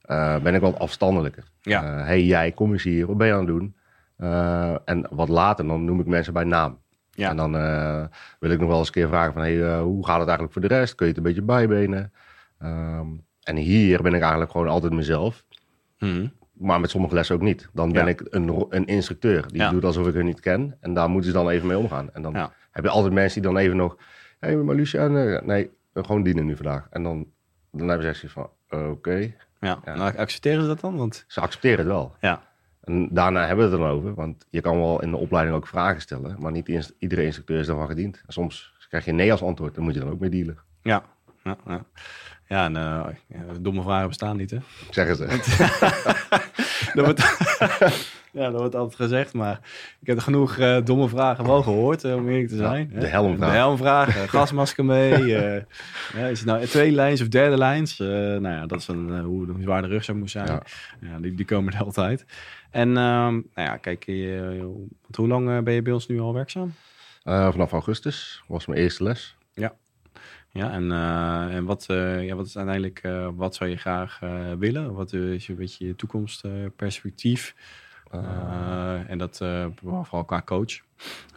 eh, 0.00 0.38
ben 0.38 0.54
ik 0.54 0.60
wat 0.60 0.78
afstandelijker. 0.78 1.44
Ja. 1.60 1.98
Eh, 1.98 2.04
hey 2.04 2.22
jij, 2.24 2.52
kom 2.52 2.72
eens 2.72 2.82
hier, 2.82 3.06
wat 3.06 3.16
ben 3.16 3.26
je 3.26 3.32
aan 3.32 3.38
het 3.38 3.48
doen? 3.48 3.76
Eh, 4.16 4.74
en 4.84 5.06
wat 5.10 5.28
later, 5.28 5.66
dan 5.66 5.84
noem 5.84 6.00
ik 6.00 6.06
mensen 6.06 6.32
bij 6.32 6.44
naam. 6.44 6.78
Ja. 7.10 7.30
En 7.30 7.36
dan 7.36 7.52
wil 8.38 8.50
ik 8.50 8.58
nog 8.58 8.68
wel 8.68 8.78
eens 8.78 8.86
een 8.86 8.92
keer 8.92 9.08
vragen 9.08 9.32
van, 9.32 9.42
hey, 9.42 9.78
hoe 9.80 10.06
gaat 10.06 10.18
het 10.18 10.28
eigenlijk 10.28 10.52
voor 10.52 10.62
de 10.62 10.74
rest? 10.74 10.94
Kun 10.94 11.06
je 11.06 11.12
het 11.12 11.20
een 11.20 11.28
beetje 11.28 11.42
bijbenen? 11.42 12.12
Ehm, 12.58 13.06
en 13.42 13.56
hier 13.56 14.02
ben 14.02 14.14
ik 14.14 14.20
eigenlijk 14.20 14.50
gewoon 14.50 14.68
altijd 14.68 14.92
mezelf. 14.92 15.44
Mhm. 15.98 16.26
Maar 16.52 16.80
met 16.80 16.90
sommige 16.90 17.14
lessen 17.14 17.34
ook 17.34 17.42
niet. 17.42 17.68
Dan 17.72 17.92
ben 17.92 18.02
Ja. 18.04 18.08
ik 18.08 18.26
een, 18.30 18.66
een 18.68 18.86
instructeur. 18.86 19.44
Die 19.48 19.60
Ja. 19.60 19.70
doet 19.70 19.84
alsof 19.84 20.06
ik 20.06 20.14
hun 20.14 20.24
niet 20.24 20.40
ken. 20.40 20.76
En 20.80 20.94
daar 20.94 21.10
moeten 21.10 21.30
ze 21.30 21.36
dan 21.36 21.48
even 21.48 21.66
mee 21.66 21.78
omgaan. 21.78 22.10
En 22.12 22.22
dan 22.22 22.36
heb 22.70 22.84
je 22.84 22.90
altijd 22.90 23.12
mensen 23.14 23.42
die 23.42 23.50
dan 23.52 23.60
even 23.60 23.76
nog... 23.76 23.96
Hé, 24.42 24.48
hey, 24.48 24.56
maar 24.56 24.74
Lucia, 24.74 25.06
nee, 25.08 25.38
nee, 25.42 25.70
gewoon 25.94 26.22
dienen 26.22 26.46
nu 26.46 26.56
vandaag. 26.56 26.86
En 26.90 27.02
dan, 27.02 27.26
dan 27.70 27.88
hebben 27.88 28.16
ze 28.16 28.28
van, 28.28 28.50
oké. 28.70 29.34
Ja. 29.60 29.78
Ja. 29.84 29.94
Nou, 29.94 30.16
accepteren 30.16 30.60
ze 30.62 30.66
dat 30.66 30.80
dan? 30.80 30.96
Want 30.96 31.24
Ze 31.26 31.40
accepteren 31.40 31.78
het 31.78 31.86
wel. 31.86 32.16
ja, 32.20 32.42
En 32.80 33.08
daarna 33.10 33.46
hebben 33.46 33.64
we 33.64 33.70
het 33.72 33.80
dan 33.80 33.90
over. 33.90 34.14
Want 34.14 34.46
je 34.50 34.60
kan 34.60 34.76
wel 34.78 35.02
in 35.02 35.10
de 35.10 35.16
opleiding 35.16 35.56
ook 35.56 35.66
vragen 35.66 36.00
stellen. 36.00 36.36
Maar 36.38 36.52
niet 36.52 36.92
iedere 36.98 37.24
instructeur 37.24 37.58
is 37.58 37.66
daarvan 37.66 37.86
gediend. 37.86 38.22
En 38.26 38.32
soms 38.32 38.74
krijg 38.88 39.04
je 39.04 39.12
nee 39.12 39.30
als 39.32 39.42
antwoord. 39.42 39.74
Dan 39.74 39.84
moet 39.84 39.94
je 39.94 40.00
dan 40.00 40.10
ook 40.10 40.20
mee 40.20 40.30
dealen. 40.30 40.58
ja, 40.82 41.02
ja. 41.44 41.56
ja. 41.66 41.84
Ja, 42.48 42.64
en 42.64 42.76
eh, 42.76 43.40
domme 43.60 43.82
vragen 43.82 44.08
bestaan 44.08 44.36
niet, 44.36 44.50
hè? 44.50 44.58
Zeggen 44.90 45.16
ze. 45.16 45.26
dat 46.94 47.04
wordt, 47.06 47.20
ja, 48.40 48.50
dat 48.50 48.60
wordt 48.60 48.74
altijd 48.74 48.94
gezegd, 49.00 49.32
maar 49.32 49.60
ik 50.00 50.06
heb 50.06 50.18
genoeg 50.18 50.56
eh, 50.58 50.78
domme 50.84 51.08
vragen 51.08 51.44
wel 51.46 51.62
gehoord, 51.62 52.04
eh, 52.04 52.14
om 52.14 52.28
eerlijk 52.28 52.48
te 52.48 52.56
Ja, 52.56 52.60
zijn. 52.60 52.88
de 52.98 53.06
helmvraag. 53.06 53.50
De 53.50 53.56
helmvraag, 53.56 54.16
eh, 54.16 54.28
gasmasker 54.28 54.84
mee. 54.84 55.12
eh, 55.36 55.62
ja, 56.20 56.26
is 56.26 56.38
het 56.38 56.48
nou 56.48 56.66
twee 56.66 56.90
lijns 56.92 57.20
of 57.20 57.28
derde 57.28 57.56
lijns? 57.58 57.98
Nou 57.98 58.48
ja, 58.48 58.66
dat 58.66 58.78
is 58.80 58.88
een, 58.88 59.20
hoe, 59.20 59.46
hoe 59.50 59.62
zwaar 59.62 59.82
de 59.82 59.88
rug 59.88 60.04
zou 60.04 60.18
moeten 60.18 60.40
zijn. 60.46 60.60
Ja. 61.00 61.08
Ja. 61.10 61.18
die, 61.20 61.34
die 61.34 61.44
komen 61.44 61.72
er 61.72 61.82
altijd. 61.84 62.24
En 62.70 62.88
ehm, 62.88 63.32
nou 63.32 63.42
ja, 63.54 63.76
kijk, 63.76 64.04
hoe 65.14 65.28
lang 65.28 65.64
ben 65.64 65.74
je 65.74 65.82
bij 65.82 65.92
ons 65.92 66.08
nu 66.08 66.20
al 66.20 66.34
werkzaam? 66.34 66.72
Vanaf 67.24 67.72
augustus 67.72 68.42
was 68.46 68.66
mijn 68.66 68.80
eerste 68.80 69.02
les. 69.02 69.36
Ja, 70.54 70.70
en, 70.72 70.92
eh, 70.92 71.54
en 71.54 71.64
wat, 71.64 71.84
ja, 72.20 72.34
wat 72.34 72.46
is 72.46 72.56
uiteindelijk, 72.56 73.02
wat 73.36 73.54
zou 73.54 73.70
je 73.70 73.76
graag 73.76 74.18
willen? 74.58 74.94
Wat 74.94 75.12
is 75.12 75.48
een 75.48 75.54
beetje 75.56 75.86
je 75.86 75.96
toekomstperspectief? 75.96 77.54
Eh, 78.12 79.10
en 79.10 79.18
dat 79.18 79.40
eh, 79.40 79.66
vooral 79.82 80.24
qua 80.24 80.42
coach. 80.44 80.80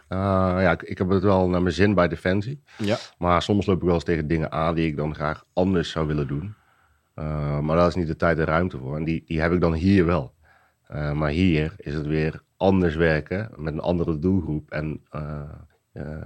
Eh, 0.08 0.18
ja, 0.58 0.70
ik, 0.70 0.82
ik 0.82 0.98
heb 0.98 1.08
het 1.08 1.22
wel 1.22 1.48
naar 1.48 1.62
mijn 1.62 1.74
zin 1.74 1.94
bij 1.94 2.08
Defensie. 2.08 2.62
Ja. 2.78 2.96
Maar 3.18 3.42
soms 3.42 3.66
loop 3.66 3.76
ik 3.76 3.82
wel 3.82 3.94
eens 3.94 4.04
tegen 4.04 4.26
dingen 4.26 4.52
aan 4.52 4.74
die 4.74 4.86
ik 4.86 4.96
dan 4.96 5.14
graag 5.14 5.44
anders 5.52 5.90
zou 5.90 6.06
willen 6.06 6.26
doen. 6.26 6.54
Maar 7.60 7.76
daar 7.76 7.86
is 7.86 7.94
niet 7.94 8.06
de 8.06 8.16
tijd 8.16 8.38
en 8.38 8.44
ruimte 8.44 8.78
voor. 8.78 8.96
En 8.96 9.04
die, 9.04 9.22
die 9.26 9.40
heb 9.40 9.52
ik 9.52 9.60
dan 9.60 9.72
hier 9.72 10.06
wel. 10.06 10.34
Maar 10.88 11.30
hier 11.30 11.74
is 11.76 11.94
het 11.94 12.06
weer 12.06 12.42
anders 12.56 12.94
werken 12.94 13.50
met 13.56 13.72
een 13.72 13.80
andere 13.80 14.18
doelgroep 14.18 14.70
en 14.70 15.00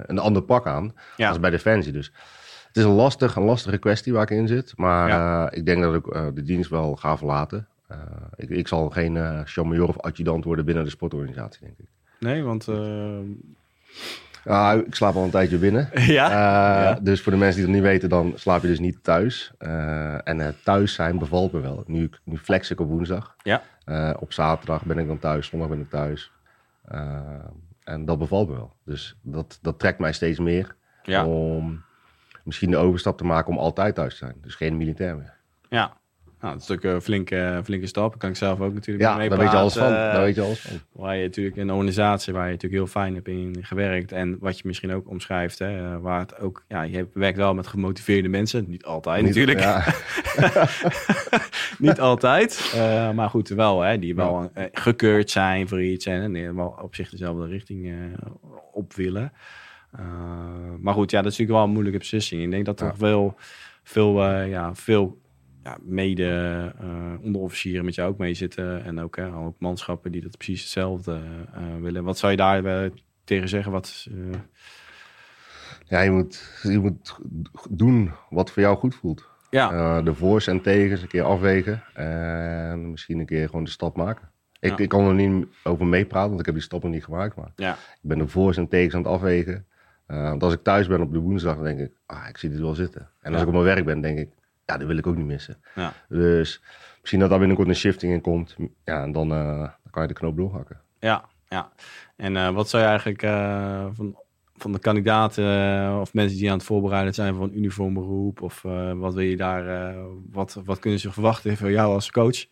een 0.07 0.19
ander 0.19 0.43
pak 0.43 0.67
aan 0.67 0.95
Ja. 1.17 1.29
als 1.29 1.41
bij 1.41 1.51
Defensie. 1.51 1.93
Dus 1.93 2.13
het 2.67 2.77
is 2.77 2.85
een, 2.85 2.91
lastig, 2.91 3.37
een 3.37 3.43
lastige 3.43 3.79
kwestie 3.79 4.13
waar 4.13 4.23
ik 4.23 4.31
in 4.31 4.49
zit. 4.49 4.73
Maar 4.77 5.09
Ja. 5.09 5.51
ik 5.51 5.67
denk 5.67 5.83
dat 5.83 5.95
ik 5.95 6.35
de 6.35 6.43
dienst 6.43 6.71
wel 6.71 6.97
ga 6.97 7.17
verlaten. 7.17 7.69
Eh, 7.91 7.97
ik, 8.37 8.49
ik 8.51 8.69
zal 8.69 8.91
geen 8.91 9.15
uh, 9.15 9.41
champion 9.45 9.89
of 9.89 9.99
adjudant 9.99 10.45
worden 10.45 10.65
binnen 10.65 10.85
de 10.85 10.91
sportorganisatie, 10.91 11.61
denk 11.61 11.79
ik. 11.79 11.87
Nee, 12.19 12.43
want... 12.43 12.69
eh, 12.69 13.19
Ja, 14.45 14.73
ik 14.73 14.95
slaap 14.95 15.15
al 15.15 15.25
een 15.25 15.31
tijdje 15.31 15.59
binnen. 15.59 15.89
ja? 16.19 16.25
Eh, 16.25 16.85
Ja. 16.85 16.99
Dus 17.03 17.23
voor 17.23 17.33
de 17.33 17.39
mensen 17.39 17.57
die 17.57 17.67
dat 17.67 17.75
niet 17.75 17.85
weten, 17.91 18.09
dan 18.09 18.33
slaap 18.37 18.63
je 18.63 18.69
dus 18.69 18.79
niet 18.79 19.05
thuis. 19.05 19.53
Eh, 19.59 20.29
en 20.29 20.39
het 20.39 20.65
thuis 20.65 20.95
zijn 20.95 21.19
bevalt 21.19 21.53
me 21.53 21.61
wel. 21.61 21.85
Nu, 21.87 22.11
nu 22.25 22.39
flex 22.39 22.71
ik 22.71 22.81
op 22.81 22.89
woensdag. 22.89 23.37
Ja. 23.43 23.63
Eh, 23.85 24.11
op 24.19 24.33
zaterdag 24.33 24.85
ben 24.85 24.99
ik 24.99 25.07
dan 25.07 25.19
thuis, 25.19 25.47
zondag 25.47 25.69
ben 25.69 25.81
ik 25.81 25.91
thuis. 25.91 26.33
Eh, 26.85 27.21
en 27.85 28.05
dat 28.05 28.19
bevalt 28.19 28.49
me 28.49 28.55
wel. 28.55 28.73
Dus 28.85 29.17
dat, 29.23 29.59
dat 29.63 29.79
trekt 29.79 29.99
mij 29.99 30.13
steeds 30.13 30.39
meer. 30.39 30.75
Ja. 31.03 31.27
Om 31.27 31.83
misschien 32.45 32.71
de 32.71 32.77
overstap 32.77 33.19
te 33.19 33.25
maken 33.25 33.53
om 33.53 33.59
altijd 33.59 33.95
thuis 33.95 34.13
te 34.19 34.25
zijn. 34.25 34.37
Dus 34.43 34.55
geen 34.55 34.77
militair 34.77 35.17
meer. 35.17 35.35
Ja. 35.69 35.93
Nou, 36.41 36.53
dat 36.53 36.63
is 36.63 36.69
natuurlijk 36.69 36.95
een 36.97 37.03
flinke, 37.03 37.61
flinke 37.65 37.87
stap. 37.87 38.19
Kan 38.19 38.31
ik 38.31 38.37
zelf 38.37 38.61
ook 38.61 38.75
natuurlijk 38.75 39.09
Ja, 39.09 39.17
mee 39.17 39.29
daar 39.29 39.39
weet 39.39 39.51
je 39.51 39.57
alles 39.57 39.73
van. 39.75 39.89
Daar 39.91 40.21
weet 40.23 40.35
je 40.35 40.41
alles 40.43 40.61
van. 40.61 40.81
Waar 40.93 41.17
je 41.17 41.23
natuurlijk 41.23 41.57
een 41.57 41.71
organisatie 41.71 42.33
waar 42.33 42.45
je 42.47 42.53
natuurlijk 42.53 42.83
heel 42.83 42.91
fijn 42.93 43.15
hebt 43.15 43.29
in 43.29 43.57
gewerkt. 43.61 44.13
En 44.13 44.37
wat 44.41 44.57
je 44.59 44.63
misschien 44.67 44.93
ook 44.93 45.09
omschrijft, 45.09 45.59
hè, 45.59 45.79
eh, 45.95 46.01
waar 46.01 46.19
het 46.21 46.39
ook, 46.39 46.65
ja, 46.69 46.83
je 46.83 47.07
werkt 47.15 47.37
wel 47.37 47.55
met 47.55 47.67
gemotiveerde 47.67 48.29
mensen. 48.29 48.65
Niet 48.69 48.85
altijd 48.85 49.23
Niet- 49.25 49.35
natuurlijk. 49.35 49.61
Ja, 49.61 49.85
Niet 51.79 52.01
altijd. 52.01 52.73
eh, 52.75 53.11
maar 53.11 53.29
goed, 53.31 53.49
wel, 53.49 53.81
hè, 53.81 53.99
die 53.99 54.15
wel 54.15 54.51
eh, 54.55 54.65
gekeurd 54.73 55.31
zijn 55.31 55.69
voor 55.69 55.83
iets. 55.83 56.07
En 56.07 56.37
eh, 56.37 56.51
wel 56.51 56.79
op 56.83 56.95
zich 56.95 57.11
dezelfde 57.11 57.47
richting 57.47 57.87
eh, 57.89 57.95
op 58.73 58.93
willen. 58.95 59.33
Eh, 59.93 60.03
maar 60.81 60.95
goed, 60.95 61.11
ja, 61.11 61.23
dat 61.23 61.33
is 61.33 61.39
natuurlijk 61.39 61.59
wel 61.59 61.63
een 61.67 61.73
moeilijke 61.73 61.99
beslissing. 61.99 62.43
Ik 62.43 62.51
denk 62.51 62.65
dat 62.65 62.81
er 62.81 62.85
Ja. 62.87 62.91
nog 62.91 63.01
wel 63.01 63.35
veel, 63.83 64.25
eh, 64.25 64.51
ja, 64.51 64.75
veel 64.75 65.20
ja, 65.65 65.79
mede 65.83 66.73
eh, 66.79 67.15
onderofficieren 67.23 67.85
met 67.85 67.95
jou 67.95 68.11
ook 68.11 68.19
mee 68.19 68.35
zitten. 68.35 68.85
En 68.85 69.01
ook, 69.01 69.17
hè, 69.17 69.35
ook 69.35 69.57
manschappen 69.59 70.13
die 70.13 70.23
dat 70.23 70.37
precies 70.37 70.61
hetzelfde 70.61 71.21
eh, 71.55 71.63
willen. 71.81 72.05
Wat 72.05 72.19
zou 72.19 72.31
je 72.31 72.39
daar 72.39 72.65
eh, 72.65 72.91
tegen 73.25 73.49
zeggen? 73.49 73.73
Wat, 73.73 74.07
ja 75.85 76.01
je, 76.01 76.11
moet, 76.11 76.61
je 76.63 76.79
moet 76.79 77.19
doen 77.71 78.13
wat 78.31 78.51
voor 78.51 78.63
jou 78.63 78.77
goed 78.77 78.95
voelt. 78.95 79.29
ja, 79.51 80.03
de 80.03 80.15
voor's 80.15 80.47
en 80.47 80.61
tegens 80.61 81.03
een 81.03 81.09
keer 81.09 81.23
afwegen. 81.23 81.83
En 81.95 82.91
misschien 82.91 83.19
een 83.19 83.27
keer 83.27 83.47
gewoon 83.47 83.65
de 83.65 83.71
stap 83.71 83.97
maken. 83.97 84.29
Ik, 84.61 84.71
Ja. 84.71 84.79
ik 84.79 84.89
kan 84.89 85.07
er 85.07 85.15
niet 85.15 85.47
over 85.65 85.87
meepraten, 85.87 86.29
want 86.29 86.41
ik 86.41 86.47
heb 86.47 86.55
die 86.55 86.65
stap 86.65 86.83
nog 86.83 86.93
niet 86.93 87.05
gemaakt. 87.05 87.37
Maar 87.37 87.53
ja, 87.57 87.73
ik 87.73 87.99
ben 88.01 88.19
de 88.19 88.29
voor's 88.29 88.57
en 88.57 88.69
tegens 88.69 88.95
aan 88.95 89.03
het 89.03 89.11
afwegen. 89.11 89.65
Want 90.07 90.43
als 90.43 90.53
ik 90.53 90.63
thuis 90.63 90.87
ben 90.87 91.01
op 91.01 91.13
de 91.13 91.19
woensdag, 91.19 91.55
dan 91.55 91.65
denk 91.65 91.79
ik, 91.81 91.93
ah, 92.07 92.29
ik 92.29 92.37
zie 92.39 92.51
dit 92.51 92.61
wel 92.61 92.75
zitten. 92.75 93.09
En 93.21 93.33
als 93.33 93.41
ik 93.43 93.47
op 93.47 93.53
mijn 93.53 93.65
werk 93.65 93.85
ben, 93.85 94.01
denk 94.01 94.19
ik, 94.19 94.29
ja, 94.71 94.79
dat 94.79 94.87
wil 94.87 94.97
ik 94.97 95.07
ook 95.07 95.17
niet 95.17 95.27
missen. 95.27 95.57
ja. 95.75 95.93
Dus 96.09 96.63
misschien 97.01 97.21
dat 97.21 97.31
daar 97.31 97.39
binnenkort 97.39 97.69
een 97.69 97.75
shifting 97.75 98.13
in 98.13 98.21
komt. 98.21 98.57
Ja, 98.85 99.03
en 99.03 99.13
dan, 99.13 99.33
eh, 99.33 99.59
dan 99.59 99.91
kan 99.91 100.03
je 100.03 100.09
de 100.09 100.15
knoop 100.15 100.37
doorhakken. 100.37 100.81
Ja, 100.99 101.25
ja. 101.49 101.73
En 102.17 102.37
eh, 102.37 102.51
wat 102.51 102.69
zou 102.69 102.83
je 102.83 102.89
eigenlijk 102.89 103.23
eh, 103.23 103.87
van, 103.93 104.19
van 104.57 104.73
de 104.73 104.79
kandidaten 104.79 106.01
of 106.01 106.15
mensen 106.15 106.39
die 106.39 106.51
aan 106.51 106.57
het 106.57 106.67
voorbereiden 106.67 107.15
zijn 107.15 107.35
voor 107.35 107.45
een 107.45 107.59
uniform 107.59 107.95
beroep? 107.95 108.43
Of 108.43 108.63
wat 108.95 109.15
wil 109.15 109.25
je 109.25 109.37
daar, 109.37 109.95
wat, 110.31 110.61
wat 110.65 110.79
kunnen 110.79 111.01
ze 111.01 111.13
verwachten 111.13 111.57
van 111.57 111.71
jou 111.71 111.95
als 111.95 112.11
coach? 112.11 112.47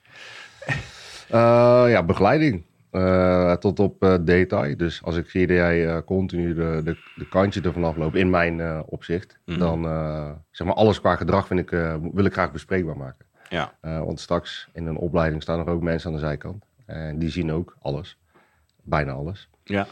Ja, 1.89 2.03
begeleiding. 2.03 2.65
Eh, 2.99 3.53
tot 3.53 3.81
op 3.81 4.03
eh, 4.03 4.15
detail. 4.21 4.77
Dus 4.77 5.03
als 5.03 5.17
ik 5.17 5.31
zie 5.31 5.47
dat 5.47 5.57
jij 5.57 5.87
eh, 5.89 5.99
continu 6.05 6.55
de, 6.55 6.81
de, 6.85 6.97
de 7.17 7.29
kantje 7.29 7.61
ervan 7.61 7.85
afloopt, 7.85 8.15
in 8.17 8.31
mijn 8.31 8.83
opzicht, 8.85 9.39
Mhm. 9.45 9.59
dan 9.59 9.83
zeg 10.51 10.67
maar 10.67 10.77
alles 10.77 11.01
qua 11.01 11.17
gedrag 11.17 11.47
vind 11.47 11.61
ik, 11.61 11.71
wil 12.13 12.25
ik 12.25 12.33
graag 12.33 12.53
bespreekbaar 12.53 12.97
maken. 12.97 13.27
Ja, 13.51 13.73
want 13.81 14.21
straks 14.21 14.69
in 14.73 14.87
een 14.87 14.97
opleiding 14.97 15.43
staan 15.43 15.59
er 15.59 15.69
ook 15.69 15.83
mensen 15.83 16.09
aan 16.11 16.15
de 16.17 16.21
zijkant. 16.23 16.65
En 16.87 17.19
die 17.19 17.31
zien 17.31 17.53
ook 17.53 17.77
alles. 17.83 18.19
Bijna 18.83 19.13
alles. 19.13 19.49
ja, 19.65 19.87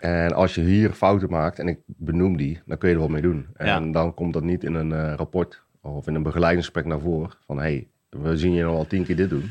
En 0.00 0.32
als 0.32 0.54
je 0.54 0.60
hier 0.60 0.90
fouten 0.90 1.30
maakt 1.30 1.58
en 1.58 1.68
ik 1.68 1.78
benoem 1.86 2.36
die, 2.36 2.60
dan 2.66 2.78
kun 2.78 2.88
je 2.88 2.94
er 2.94 3.00
wat 3.00 3.10
mee 3.10 3.22
doen. 3.22 3.46
En 3.56 3.66
Ja. 3.66 3.80
dan 3.92 4.14
komt 4.14 4.32
dat 4.32 4.42
niet 4.42 4.64
in 4.64 4.74
een 4.74 5.16
rapport 5.16 5.62
of 5.80 6.06
in 6.06 6.14
een 6.14 6.22
begeleidingsgesprek 6.22 6.84
naar 6.84 7.00
voren. 7.00 7.30
Van 7.46 7.56
hé, 7.56 7.62
hey, 7.62 7.88
we 8.10 8.36
zien 8.36 8.52
je 8.52 8.64
al 8.64 8.86
tien 8.86 9.04
keer 9.04 9.16
dit 9.16 9.30
doen. 9.30 9.50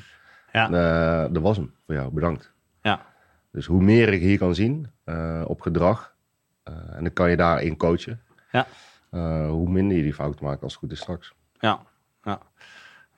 ja, 0.52 0.66
Eh, 0.72 1.34
dat 1.34 1.42
was 1.42 1.58
hem 1.58 1.72
voor 1.86 1.96
jou, 1.96 2.12
bedankt. 2.14 2.54
Dus 3.56 3.66
hoe 3.66 3.82
meer 3.82 4.14
ik 4.14 4.22
hier 4.22 4.38
kan 4.38 4.56
zien 4.56 4.88
eh, 5.04 5.44
op 5.48 5.62
gedrag, 5.62 6.16
eh, 6.64 6.74
en 6.96 7.04
dan 7.04 7.14
kan 7.14 7.30
je 7.30 7.36
daarin 7.36 7.78
coachen, 7.78 8.22
Ja. 8.52 8.68
eh, 9.12 9.50
hoe 9.50 9.70
minder 9.70 9.98
je 9.98 10.04
die 10.04 10.14
fout 10.14 10.42
maakt 10.42 10.64
als 10.64 10.72
het 10.72 10.82
goed 10.82 10.92
is 10.92 11.00
straks. 11.00 11.34
ja, 11.60 11.82
ja. 12.24 12.40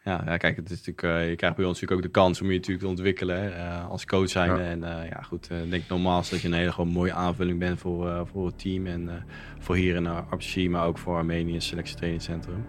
Ja, 0.03 0.21
ja, 0.25 0.37
kijk, 0.37 0.55
het 0.55 0.69
is 0.71 0.85
natuurlijk, 0.85 1.29
je 1.29 1.35
krijgt 1.35 1.55
bij 1.55 1.65
ons 1.65 1.81
natuurlijk 1.81 1.91
ook 1.91 2.13
de 2.13 2.19
kans 2.19 2.41
om 2.41 2.47
je 2.47 2.53
natuurlijk 2.53 2.83
te 2.83 2.89
ontwikkelen 2.89 3.53
als 3.89 4.05
coach 4.05 4.29
zijn. 4.29 4.49
Ja. 4.49 4.59
En 4.59 4.79
ja, 5.09 5.21
goed, 5.21 5.49
ik 5.51 5.69
denk 5.69 5.87
nogmaals 5.87 6.29
dat 6.29 6.41
je 6.41 6.47
een 6.47 6.53
hele 6.53 6.71
gewoon 6.71 6.91
mooie 6.91 7.13
aanvulling 7.13 7.59
bent 7.59 7.79
voor, 7.79 8.27
voor 8.27 8.45
het 8.45 8.59
team. 8.59 8.85
En 8.85 9.25
voor 9.59 9.75
hier 9.75 9.95
in 9.95 10.07
RPC, 10.07 10.69
maar 10.69 10.85
ook 10.85 10.97
voor 10.97 11.15
Armenië 11.15 11.61
Selectietrainingscentrum. 11.61 12.65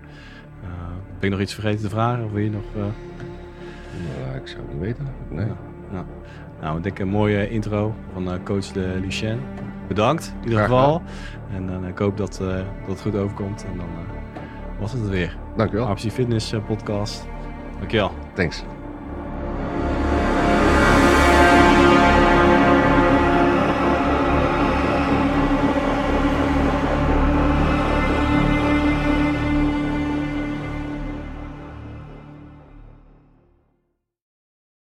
Eh 0.62 0.68
ben 1.18 1.28
ik 1.28 1.30
nog 1.30 1.40
iets 1.40 1.54
vergeten 1.54 1.80
te 1.80 1.88
vragen? 1.88 2.24
Of 2.24 2.30
wil 2.30 2.42
je 2.42 2.50
nog... 2.50 2.64
Eh, 2.76 4.36
ik 4.36 4.46
zou 4.48 4.60
het 4.60 4.72
niet 4.72 4.80
weten. 4.80 5.08
Nee. 5.30 5.46
Ja. 5.92 6.06
Nou, 6.60 6.76
ik 6.76 6.82
denk 6.82 6.98
een 6.98 7.08
mooie 7.08 7.50
intro 7.50 7.94
van 8.12 8.32
eh, 8.32 8.38
coach 8.44 8.66
de 8.66 8.98
Lucien. 9.00 9.40
Bedankt 9.88 10.34
in 10.40 10.48
ieder 10.48 10.62
geval. 10.62 11.02
En 11.54 11.66
dan 11.66 11.86
ik 11.86 11.98
hoop 11.98 12.16
dat, 12.16 12.40
eh, 12.40 12.46
dat 12.46 12.88
het 12.88 13.00
goed 13.00 13.14
overkomt. 13.14 13.64
En 13.64 13.76
dan 13.76 13.86
eh, 13.86 14.80
was 14.80 14.92
het 14.92 15.08
weer. 15.08 15.36
Dankjewel. 15.56 15.90
RPC 15.90 16.10
Fitness 16.12 16.52
eh, 16.52 16.66
podcast. 16.66 17.26
Dankjewel. 17.78 18.10
Thanks. 18.34 18.64